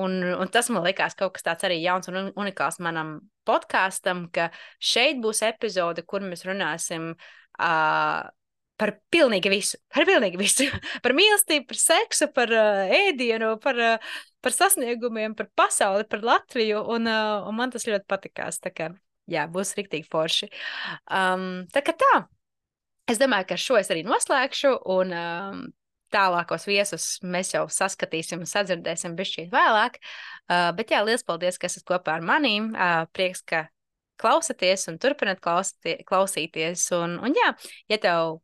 Un, 0.00 0.20
un 0.22 0.50
tas 0.52 0.70
man 0.70 0.84
liekas 0.86 1.16
kaut 1.18 1.34
kas 1.34 1.44
tāds 1.44 1.66
arī 1.66 1.80
jauns 1.82 2.08
un 2.08 2.30
unikāls 2.38 2.78
manam 2.80 3.18
podkāstam, 3.48 4.28
ka 4.32 4.48
šeit 4.78 5.18
būs 5.22 5.42
epizode, 5.48 6.04
kur 6.06 6.22
mēs 6.24 6.46
runāsim 6.46 7.10
uh, 7.12 8.20
par 8.80 8.94
pilnīgi 9.12 9.52
visu. 9.52 9.80
Par 9.92 10.06
pilnīgi 10.08 10.40
visu. 10.40 10.68
par 11.04 11.14
mīlestību, 11.16 11.66
par 11.68 11.80
seksu, 11.82 12.30
par 12.36 12.54
uh, 12.54 12.94
ēdienu, 13.00 13.56
par, 13.62 13.80
uh, 13.82 14.16
par 14.44 14.56
sasniegumiem, 14.56 15.34
par 15.38 15.50
pasauli, 15.58 16.06
par 16.08 16.24
Latviju. 16.24 16.84
Un, 16.94 17.10
uh, 17.10 17.48
un 17.50 17.58
man 17.58 17.74
tas 17.74 17.88
ļoti 17.88 18.08
patikās. 18.08 18.62
Tā 18.62 18.72
kā 18.72 18.92
jā, 19.30 19.46
būs 19.50 19.74
rīktīgi 19.78 20.08
forši. 20.10 20.50
Um, 21.10 21.66
tā 21.74 21.84
kā 21.84 21.96
tā. 21.98 22.14
Es 23.10 23.18
domāju, 23.18 23.50
ka 23.50 23.58
šo 23.58 23.76
es 23.80 23.90
arī 23.90 24.06
noslēgšu. 24.06 24.76
Un, 24.94 25.12
um, 25.18 25.62
tālākos 26.14 26.66
viesus 26.68 27.06
mēs 27.22 27.54
jau 27.54 27.64
saskatīsim 27.70 28.42
un 28.44 28.50
sadzirdēsim 28.50 29.16
bišķīt 29.18 29.50
vēlāk. 29.52 29.98
Uh, 30.50 30.70
bet 30.76 30.94
jā, 30.94 31.02
liels 31.06 31.26
paldies, 31.26 31.58
ka 31.60 31.70
esat 31.70 31.86
kopā 31.88 32.18
ar 32.18 32.26
manīm. 32.26 32.72
Uh, 32.74 33.04
prieks, 33.14 33.42
ka 33.46 33.66
klausaties 34.20 34.88
un 34.90 35.00
turpināt 35.00 35.40
klausīties. 35.40 36.86
Un, 36.98 37.18
un 37.24 37.36
jā, 37.36 37.52
ja 37.90 38.00
tev 38.02 38.38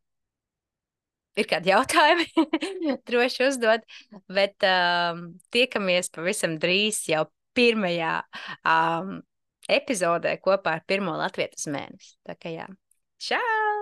ir 1.36 1.48
kādi 1.50 1.72
jautājumi, 1.72 2.26
droši 3.08 3.48
uzdod. 3.50 3.86
Bet 4.32 4.66
um, 4.66 5.28
tiekamies 5.54 6.12
pavisam 6.14 6.56
drīz 6.62 7.04
jau 7.10 7.26
pirmajā 7.56 8.18
um, 8.68 9.18
epizodē 9.68 10.36
kopā 10.44 10.78
ar 10.78 10.86
pirmo 10.88 11.16
Latvijas 11.18 11.68
mēnesi. 11.72 12.16
Tā 12.26 12.38
kā 12.40 12.56
jā, 12.56 12.70
čau! 13.22 13.75